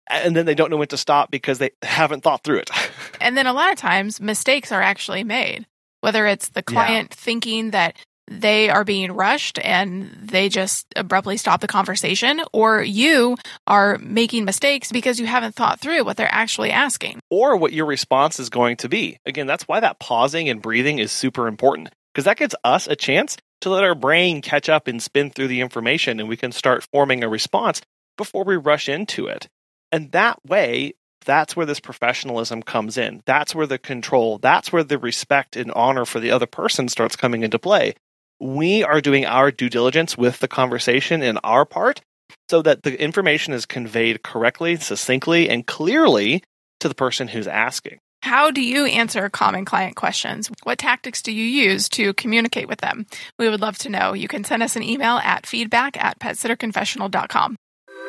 And 0.09 0.35
then 0.35 0.45
they 0.45 0.55
don't 0.55 0.69
know 0.71 0.77
when 0.77 0.87
to 0.89 0.97
stop 0.97 1.29
because 1.29 1.59
they 1.59 1.71
haven't 1.81 2.23
thought 2.23 2.43
through 2.43 2.59
it. 2.59 2.71
and 3.21 3.37
then 3.37 3.47
a 3.47 3.53
lot 3.53 3.71
of 3.71 3.77
times 3.77 4.19
mistakes 4.19 4.71
are 4.71 4.81
actually 4.81 5.23
made, 5.23 5.65
whether 6.01 6.25
it's 6.25 6.49
the 6.49 6.63
client 6.63 7.09
yeah. 7.11 7.15
thinking 7.15 7.71
that 7.71 7.95
they 8.29 8.69
are 8.69 8.83
being 8.83 9.11
rushed 9.11 9.59
and 9.63 10.15
they 10.21 10.49
just 10.49 10.85
abruptly 10.95 11.35
stop 11.37 11.61
the 11.61 11.67
conversation, 11.67 12.41
or 12.53 12.81
you 12.81 13.37
are 13.65 13.97
making 13.97 14.45
mistakes 14.45 14.91
because 14.91 15.19
you 15.19 15.25
haven't 15.25 15.55
thought 15.55 15.79
through 15.79 16.03
what 16.03 16.15
they're 16.15 16.33
actually 16.33 16.71
asking. 16.71 17.19
Or 17.29 17.57
what 17.57 17.73
your 17.73 17.87
response 17.87 18.39
is 18.39 18.49
going 18.49 18.77
to 18.77 18.89
be. 18.89 19.17
Again, 19.25 19.47
that's 19.47 19.67
why 19.67 19.79
that 19.79 19.99
pausing 19.99 20.47
and 20.47 20.61
breathing 20.61 20.99
is 20.99 21.11
super 21.11 21.47
important 21.47 21.89
because 22.13 22.25
that 22.25 22.37
gives 22.37 22.55
us 22.63 22.87
a 22.87 22.95
chance 22.95 23.35
to 23.61 23.69
let 23.69 23.83
our 23.83 23.95
brain 23.95 24.41
catch 24.41 24.69
up 24.69 24.87
and 24.87 25.01
spin 25.01 25.31
through 25.31 25.47
the 25.47 25.61
information 25.61 26.19
and 26.19 26.29
we 26.29 26.37
can 26.37 26.51
start 26.51 26.87
forming 26.93 27.23
a 27.23 27.29
response 27.29 27.81
before 28.17 28.43
we 28.43 28.55
rush 28.55 28.87
into 28.87 29.27
it. 29.27 29.47
And 29.91 30.11
that 30.11 30.43
way, 30.45 30.93
that's 31.25 31.55
where 31.55 31.65
this 31.65 31.79
professionalism 31.79 32.63
comes 32.63 32.97
in. 32.97 33.21
That's 33.25 33.53
where 33.53 33.67
the 33.67 33.77
control, 33.77 34.37
that's 34.37 34.71
where 34.71 34.83
the 34.83 34.97
respect 34.97 35.55
and 35.55 35.71
honor 35.71 36.05
for 36.05 36.19
the 36.19 36.31
other 36.31 36.45
person 36.45 36.87
starts 36.87 37.15
coming 37.15 37.43
into 37.43 37.59
play. 37.59 37.95
We 38.39 38.83
are 38.83 39.01
doing 39.01 39.25
our 39.25 39.51
due 39.51 39.69
diligence 39.69 40.17
with 40.17 40.39
the 40.39 40.47
conversation 40.47 41.21
in 41.21 41.37
our 41.39 41.65
part 41.65 42.01
so 42.49 42.61
that 42.61 42.83
the 42.83 42.99
information 43.01 43.53
is 43.53 43.65
conveyed 43.65 44.23
correctly, 44.23 44.77
succinctly, 44.77 45.49
and 45.49 45.67
clearly 45.67 46.43
to 46.79 46.87
the 46.87 46.95
person 46.95 47.27
who's 47.27 47.47
asking. 47.47 47.99
How 48.21 48.51
do 48.51 48.61
you 48.61 48.85
answer 48.85 49.29
common 49.29 49.65
client 49.65 49.95
questions? 49.95 50.49
What 50.63 50.77
tactics 50.77 51.21
do 51.21 51.31
you 51.31 51.43
use 51.43 51.87
to 51.89 52.13
communicate 52.13 52.67
with 52.67 52.79
them? 52.79 53.05
We 53.37 53.49
would 53.49 53.61
love 53.61 53.77
to 53.79 53.89
know. 53.89 54.13
You 54.13 54.27
can 54.27 54.43
send 54.43 54.61
us 54.61 54.75
an 54.75 54.83
email 54.83 55.17
at 55.17 55.45
feedback 55.45 56.01
at 56.03 56.19
petsitterconfessional.com. 56.19 57.55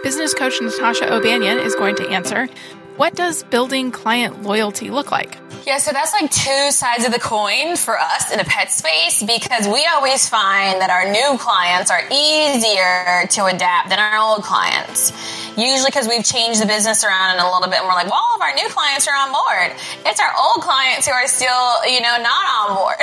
Business 0.03 0.33
coach 0.33 0.61
Natasha 0.63 1.13
O'Banion 1.13 1.59
is 1.59 1.75
going 1.75 1.95
to 1.97 2.09
answer 2.09 2.49
what 2.97 3.15
does 3.15 3.43
building 3.45 3.93
client 3.93 4.43
loyalty 4.43 4.91
look 4.91 5.11
like? 5.11 5.39
Yeah, 5.67 5.79
so 5.79 5.91
that's 5.91 6.13
like 6.13 6.31
two 6.31 6.71
sides 6.71 7.05
of 7.07 7.13
the 7.13 7.19
coin 7.19 7.77
for 7.77 7.99
us 7.99 8.31
in 8.31 8.39
the 8.39 8.45
pet 8.45 8.71
space 8.71 9.23
because 9.23 9.67
we 9.67 9.87
always 9.87 10.29
find 10.29 10.81
that 10.81 10.91
our 10.91 11.11
new 11.11 11.39
clients 11.39 11.91
are 11.91 12.01
easier 12.13 13.27
to 13.29 13.45
adapt 13.45 13.89
than 13.89 13.99
our 13.99 14.21
old 14.21 14.43
clients. 14.43 15.13
Usually 15.57 15.89
because 15.89 16.09
we've 16.09 16.25
changed 16.25 16.61
the 16.61 16.67
business 16.67 17.05
around 17.05 17.39
a 17.39 17.45
little 17.45 17.69
bit 17.69 17.81
and 17.81 17.89
we're 17.89 17.95
like, 17.95 18.07
well, 18.09 18.21
all 18.21 18.37
of 18.37 18.43
our 18.43 18.55
new 18.55 18.69
clients 18.69 19.09
are 19.09 19.17
on 19.17 19.33
board. 19.33 19.73
It's 20.05 20.21
our 20.21 20.33
old 20.37 20.65
clients 20.65 21.07
who 21.07 21.13
are 21.13 21.27
still, 21.27 21.85
you 21.89 22.01
know, 22.01 22.17
not 22.21 22.45
on 22.53 22.69
board. 22.77 23.01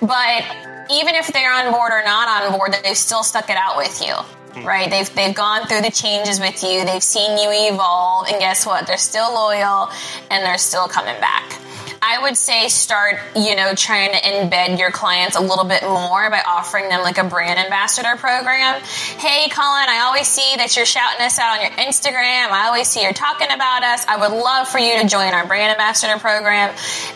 but 0.00 0.44
even 0.92 1.14
if 1.14 1.28
they're 1.32 1.52
on 1.52 1.72
board 1.72 1.92
or 1.92 2.04
not 2.04 2.42
on 2.42 2.52
board, 2.52 2.76
they've 2.84 2.96
still 2.96 3.22
stuck 3.22 3.48
it 3.48 3.56
out 3.56 3.76
with 3.76 4.00
you. 4.04 4.12
Mm-hmm. 4.48 4.66
right? 4.66 4.90
They've 4.90 5.14
they've 5.14 5.34
gone 5.34 5.66
through 5.66 5.82
the 5.82 5.90
changes 5.90 6.40
with 6.40 6.62
you. 6.62 6.84
They've 6.84 7.02
seen 7.02 7.36
you 7.38 7.50
evolve, 7.52 8.28
and 8.28 8.38
guess 8.38 8.64
what? 8.64 8.86
They're 8.86 8.96
still 8.96 9.32
loyal, 9.32 9.90
and 10.30 10.44
they're 10.44 10.58
still 10.58 10.88
coming 10.88 11.20
back. 11.20 11.60
I 12.00 12.22
would 12.22 12.36
say 12.36 12.68
start, 12.68 13.18
you 13.34 13.56
know, 13.56 13.74
trying 13.74 14.12
to 14.12 14.18
embed 14.18 14.78
your 14.78 14.90
clients 14.90 15.36
a 15.36 15.40
little 15.40 15.64
bit 15.64 15.82
more 15.82 16.30
by 16.30 16.40
offering 16.46 16.88
them 16.88 17.02
like 17.02 17.18
a 17.18 17.24
brand 17.24 17.58
ambassador 17.58 18.16
program. 18.16 18.80
Hey, 19.18 19.48
Colin, 19.48 19.88
I 19.88 20.04
always 20.06 20.28
see 20.28 20.56
that 20.56 20.76
you're 20.76 20.86
shouting 20.86 21.24
us 21.24 21.38
out 21.38 21.58
on 21.58 21.62
your 21.62 21.72
Instagram. 21.72 22.50
I 22.50 22.66
always 22.66 22.88
see 22.88 23.02
you're 23.02 23.12
talking 23.12 23.48
about 23.50 23.82
us. 23.82 24.06
I 24.06 24.16
would 24.16 24.36
love 24.36 24.68
for 24.68 24.78
you 24.78 25.00
to 25.02 25.08
join 25.08 25.34
our 25.34 25.46
brand 25.46 25.72
ambassador 25.72 26.18
program. 26.18 26.74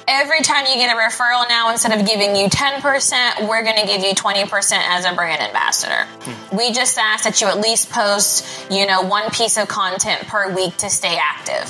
Every 0.08 0.40
time 0.40 0.66
you 0.66 0.74
get 0.74 0.94
a 0.94 0.98
referral 0.98 1.48
now, 1.48 1.70
instead 1.70 1.98
of 1.98 2.06
giving 2.06 2.34
you 2.34 2.48
10%, 2.48 3.48
we're 3.48 3.62
going 3.62 3.78
to 3.78 3.86
give 3.86 4.02
you 4.02 4.14
20% 4.14 4.72
as 4.72 5.04
a 5.04 5.14
brand 5.14 5.42
ambassador. 5.42 6.06
Hmm. 6.22 6.56
We 6.56 6.72
just 6.72 6.98
ask 6.98 7.24
that 7.24 7.40
you 7.40 7.46
at 7.46 7.60
least 7.60 7.90
post, 7.90 8.70
you 8.70 8.86
know, 8.86 9.02
one 9.02 9.30
piece 9.30 9.58
of 9.58 9.68
content 9.68 10.26
per 10.26 10.52
week 10.54 10.76
to 10.78 10.90
stay 10.90 11.16
active. 11.20 11.68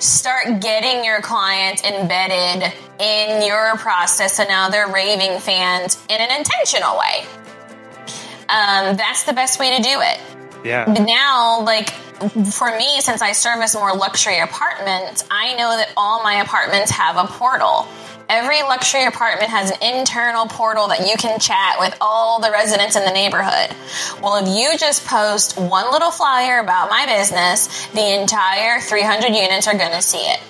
Start 0.00 0.60
getting 0.60 1.04
your 1.04 1.20
clients 1.20 1.82
embedded 1.84 2.53
in 2.62 3.46
your 3.46 3.76
process 3.76 4.38
and 4.38 4.48
now 4.48 4.68
they're 4.68 4.88
raving 4.88 5.40
fans 5.40 5.98
in 6.08 6.20
an 6.20 6.36
intentional 6.36 6.96
way. 6.98 7.26
Um, 8.48 8.96
that's 8.96 9.24
the 9.24 9.32
best 9.32 9.58
way 9.58 9.76
to 9.76 9.82
do 9.82 10.00
it. 10.00 10.20
Yeah. 10.64 10.84
But 10.86 11.02
now, 11.02 11.62
like, 11.62 11.90
for 11.90 12.76
me, 12.76 13.00
since 13.00 13.20
I 13.20 13.32
service 13.32 13.74
more 13.74 13.94
luxury 13.94 14.38
apartments, 14.38 15.24
I 15.30 15.54
know 15.56 15.76
that 15.76 15.92
all 15.96 16.22
my 16.22 16.36
apartments 16.36 16.90
have 16.92 17.16
a 17.16 17.26
portal. 17.26 17.86
Every 18.28 18.62
luxury 18.62 19.04
apartment 19.04 19.50
has 19.50 19.70
an 19.70 19.82
internal 19.82 20.46
portal 20.46 20.88
that 20.88 21.00
you 21.00 21.16
can 21.18 21.38
chat 21.38 21.76
with 21.78 21.94
all 22.00 22.40
the 22.40 22.50
residents 22.50 22.96
in 22.96 23.04
the 23.04 23.12
neighborhood. 23.12 23.76
Well, 24.22 24.36
if 24.36 24.48
you 24.48 24.78
just 24.78 25.04
post 25.06 25.58
one 25.58 25.90
little 25.92 26.10
flyer 26.10 26.60
about 26.60 26.88
my 26.88 27.04
business, 27.06 27.86
the 27.88 28.20
entire 28.20 28.80
300 28.80 29.28
units 29.28 29.66
are 29.66 29.76
going 29.76 29.92
to 29.92 30.02
see 30.02 30.18
it. 30.18 30.40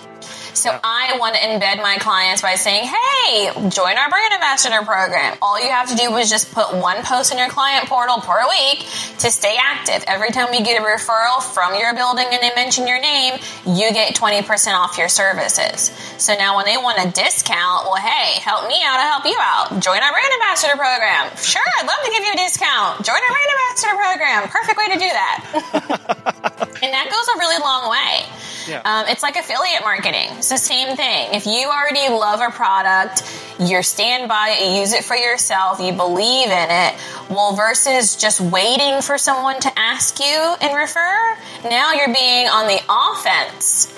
So 0.55 0.71
yeah. 0.71 0.81
I 0.83 1.19
want 1.19 1.35
to 1.35 1.41
embed 1.41 1.83
my 1.83 1.99
clients 1.99 2.43
by 2.43 2.55
saying, 2.55 2.85
hey, 2.85 3.53
join 3.69 3.99
our 3.99 4.09
brand 4.09 4.33
ambassador 4.35 4.83
program. 4.85 5.37
All 5.43 5.63
you 5.63 5.71
have 5.71 5.89
to 5.91 5.97
do 5.97 6.15
is 6.17 6.31
just 6.31 6.53
put 6.53 6.75
one 6.75 7.03
post 7.03 7.33
in 7.33 7.39
your 7.39 7.49
client 7.49 7.89
portal 7.89 8.19
per 8.21 8.49
week 8.49 8.87
to 9.19 9.31
stay 9.31 9.57
active. 9.61 10.05
Every 10.07 10.31
time 10.31 10.51
we 10.51 10.63
get 10.63 10.81
a 10.81 10.85
referral 10.85 11.43
from 11.43 11.75
your 11.75 11.95
building 11.95 12.27
and 12.31 12.43
they 12.43 12.55
mention 12.55 12.87
your 12.87 13.01
name, 13.01 13.35
you 13.67 13.93
get 13.93 14.15
20% 14.15 14.47
off 14.75 14.99
your 14.99 15.09
services. 15.09 15.91
So 16.19 16.35
now 16.35 16.57
when 16.57 16.67
they 16.67 16.77
want 16.77 16.99
a 17.05 17.11
discount, 17.11 17.87
well, 17.87 17.97
hey, 17.97 18.41
help 18.41 18.69
me 18.69 18.81
out, 18.85 18.99
I'll 18.99 19.21
help 19.21 19.27
you 19.27 19.37
out. 19.41 19.83
Join 19.83 19.99
our 19.99 20.13
brand 20.13 20.33
ambassador 20.41 20.77
program. 20.77 21.35
Sure, 21.37 21.63
I'd 21.79 21.87
love 21.87 22.03
to 22.05 22.11
give 22.11 22.25
you 22.25 22.33
a 22.33 22.37
discount. 22.37 23.05
Join 23.05 23.17
our 23.17 23.33
brand 23.35 23.51
ambassador 23.53 23.95
program. 23.99 24.49
Perfect 24.49 24.79
way 24.79 24.89
to 24.89 24.99
do 24.99 25.11
that. 25.11 26.71
and 26.85 26.93
that 26.93 27.09
goes 27.11 27.27
a 27.35 27.39
really 27.39 27.59
long 27.59 27.91
way. 27.91 28.27
Yeah. 28.69 28.83
Um, 28.85 29.07
it's 29.09 29.23
like 29.23 29.37
affiliate 29.37 29.83
marketing. 29.83 30.29
It's 30.39 30.49
the 30.49 30.57
same 30.57 30.97
thing. 30.97 31.35
If 31.35 31.47
you 31.47 31.69
already 31.69 32.09
love 32.09 32.41
a 32.41 32.51
product, 32.51 33.23
you 33.59 33.83
stand 33.83 34.29
by 34.29 34.57
it, 34.59 34.67
you 34.67 34.81
use 34.81 34.93
it 34.93 35.05
for 35.05 35.17
yourself, 35.17 35.81
you 35.81 35.93
believe 35.93 36.49
in 36.49 36.71
it, 36.71 36.95
well, 37.29 37.55
versus 37.55 38.17
just 38.17 38.41
waiting 38.41 39.01
for 39.03 39.19
someone 39.19 39.61
to 39.61 39.79
ask 39.79 40.19
you 40.19 40.57
and 40.61 40.77
refer, 40.77 41.37
now 41.65 41.93
you're 41.93 42.13
being 42.13 42.49
on 42.49 42.67
the 42.67 42.81
offense 42.89 43.93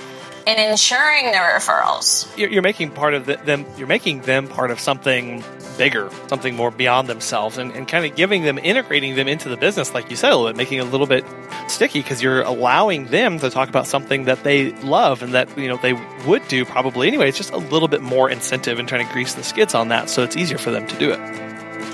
in 0.46 0.59
ensuring 0.59 1.27
the 1.27 1.38
referrals. 1.38 2.37
You're, 2.38 2.51
you're 2.51 2.62
making 2.62 2.90
part 2.92 3.14
of 3.14 3.27
the, 3.27 3.37
them. 3.37 3.66
You're 3.77 3.88
making 3.88 4.20
them 4.22 4.46
part 4.46 4.70
of 4.70 4.79
something 4.79 5.42
bigger, 5.77 6.11
something 6.29 6.55
more 6.55 6.70
beyond 6.70 7.09
themselves, 7.09 7.59
and, 7.59 7.72
and 7.72 7.87
kind 7.87 8.07
of 8.07 8.16
giving 8.16 8.42
them, 8.42 8.59
integrating 8.59 9.16
them 9.16 9.27
into 9.27 9.49
the 9.49 9.57
business, 9.57 9.92
like 9.92 10.09
you 10.09 10.16
said, 10.16 10.33
a 10.33 10.37
little 10.37 10.49
bit, 10.53 10.57
making 10.57 10.79
it 10.79 10.83
a 10.83 10.85
little 10.85 11.07
bit 11.07 11.25
sticky 11.70 12.00
because 12.00 12.22
you're 12.22 12.42
allowing 12.42 13.07
them 13.07 13.38
to 13.38 13.50
talk 13.50 13.68
about 13.68 13.87
something 13.87 14.24
that 14.24 14.42
they 14.44 14.72
love 14.72 15.22
and 15.22 15.35
that 15.35 15.57
you 15.59 15.68
know 15.68 15.76
they 15.76 15.92
would 16.26 16.46
do 16.48 16.64
probably 16.64 17.09
anyway. 17.09 17.29
It's 17.29 17.38
just 17.38 17.52
a 17.52 17.59
little 17.59 17.88
bit 17.88 18.02
more 18.02 18.31
incentive 18.31 18.79
in 18.79 18.87
trying 18.87 19.07
to 19.07 19.12
grease 19.12 19.35
the 19.35 19.42
skids 19.42 19.74
on 19.74 19.88
that, 19.88 20.11
so 20.11 20.22
it's 20.22 20.37
easier 20.37 20.59
for 20.59 20.70
them 20.70 20.87
to 20.87 20.98
do 20.98 21.12
it. 21.12 21.46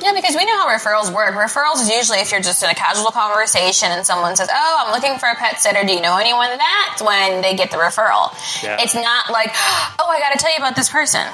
Yeah, 0.02 0.12
because 0.14 0.35
we 0.35 0.44
know 0.44 0.58
how 0.58 0.66
referrals 0.66 1.14
work. 1.14 1.35
Referrals 1.35 1.80
is 1.80 1.88
usually 1.88 2.18
if 2.18 2.32
you're 2.32 2.40
just 2.40 2.62
in 2.62 2.68
a 2.68 2.74
casual 2.74 3.12
conversation 3.12 3.88
and 3.92 4.04
someone 4.04 4.35
says, 4.35 4.48
"Oh, 4.52 4.85
I'm 4.85 4.92
looking 4.92 5.18
for 5.18 5.28
a 5.28 5.37
pet 5.37 5.61
sitter. 5.61 5.85
Do 5.85 5.92
you 5.92 6.00
know 6.00 6.16
anyone?" 6.16 6.48
That's 6.48 7.02
when 7.02 7.40
they 7.40 7.54
get 7.54 7.70
the 7.70 7.76
referral. 7.76 8.35
Yeah. 8.62 8.78
It's 8.80 8.94
not 8.94 9.30
like, 9.30 9.50
"Oh, 9.54 10.08
I 10.08 10.18
got 10.18 10.32
to 10.32 10.38
tell 10.38 10.50
you 10.50 10.58
about 10.58 10.74
this 10.74 10.88
person," 10.88 11.24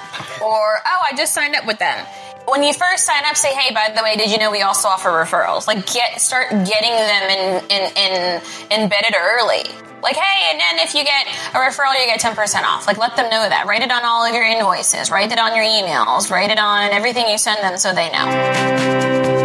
or 0.42 0.82
"Oh, 0.86 1.00
I 1.10 1.16
just 1.16 1.32
signed 1.32 1.56
up 1.56 1.66
with 1.66 1.78
them." 1.78 2.06
When 2.50 2.62
you 2.62 2.72
first 2.72 3.04
sign 3.04 3.24
up, 3.26 3.36
say, 3.36 3.54
"Hey, 3.54 3.74
by 3.74 3.92
the 3.94 4.02
way, 4.02 4.16
did 4.16 4.30
you 4.30 4.38
know 4.38 4.50
we 4.50 4.62
also 4.62 4.88
offer 4.88 5.10
referrals?" 5.10 5.66
Like, 5.66 5.86
get 5.86 6.20
start 6.20 6.50
getting 6.50 6.92
them 6.92 7.30
in 7.30 7.70
in, 7.70 7.92
in 7.96 8.42
embedded 8.70 9.14
early. 9.14 9.64
Like, 10.02 10.16
hey, 10.16 10.50
and 10.52 10.60
then 10.60 10.78
if 10.86 10.94
you 10.94 11.04
get 11.04 11.26
a 11.26 11.58
referral, 11.58 11.92
you 11.98 12.06
get 12.06 12.20
10% 12.20 12.62
off. 12.62 12.86
Like, 12.86 12.98
let 12.98 13.16
them 13.16 13.28
know 13.30 13.48
that. 13.48 13.66
Write 13.66 13.82
it 13.82 13.90
on 13.90 14.04
all 14.04 14.24
of 14.24 14.32
your 14.32 14.44
invoices, 14.44 15.10
write 15.10 15.32
it 15.32 15.38
on 15.38 15.56
your 15.56 15.64
emails, 15.64 16.30
write 16.30 16.50
it 16.50 16.58
on 16.58 16.90
everything 16.90 17.28
you 17.28 17.36
send 17.36 17.58
them 17.64 17.76
so 17.76 17.92
they 17.92 18.08
know. 18.10 19.37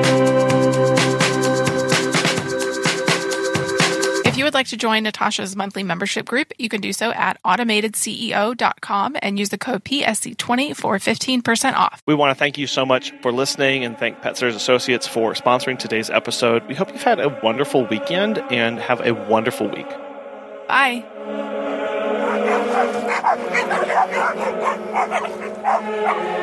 Would 4.53 4.59
like 4.59 4.67
to 4.67 4.77
join 4.77 5.01
Natasha's 5.01 5.55
monthly 5.55 5.81
membership 5.81 6.27
group, 6.27 6.53
you 6.59 6.69
can 6.69 6.79
do 6.79 6.93
so 6.93 7.11
at 7.11 7.41
automatedceo.com 7.41 9.17
and 9.19 9.39
use 9.39 9.49
the 9.49 9.57
code 9.57 9.83
PSC20 9.83 10.75
for 10.75 10.97
15% 10.97 11.73
off. 11.73 12.03
We 12.05 12.13
want 12.13 12.29
to 12.29 12.35
thank 12.35 12.59
you 12.59 12.67
so 12.67 12.85
much 12.85 13.11
for 13.23 13.31
listening 13.31 13.83
and 13.83 13.97
thank 13.97 14.21
Pet 14.21 14.37
Sitters 14.37 14.55
Associates 14.55 15.07
for 15.07 15.33
sponsoring 15.33 15.79
today's 15.79 16.11
episode. 16.11 16.67
We 16.67 16.75
hope 16.75 16.93
you've 16.93 17.01
had 17.01 17.19
a 17.19 17.29
wonderful 17.41 17.87
weekend 17.87 18.37
and 18.51 18.77
have 18.77 19.01
a 19.01 19.13
wonderful 19.13 19.69
week. 19.69 19.89
Bye. 20.67 21.03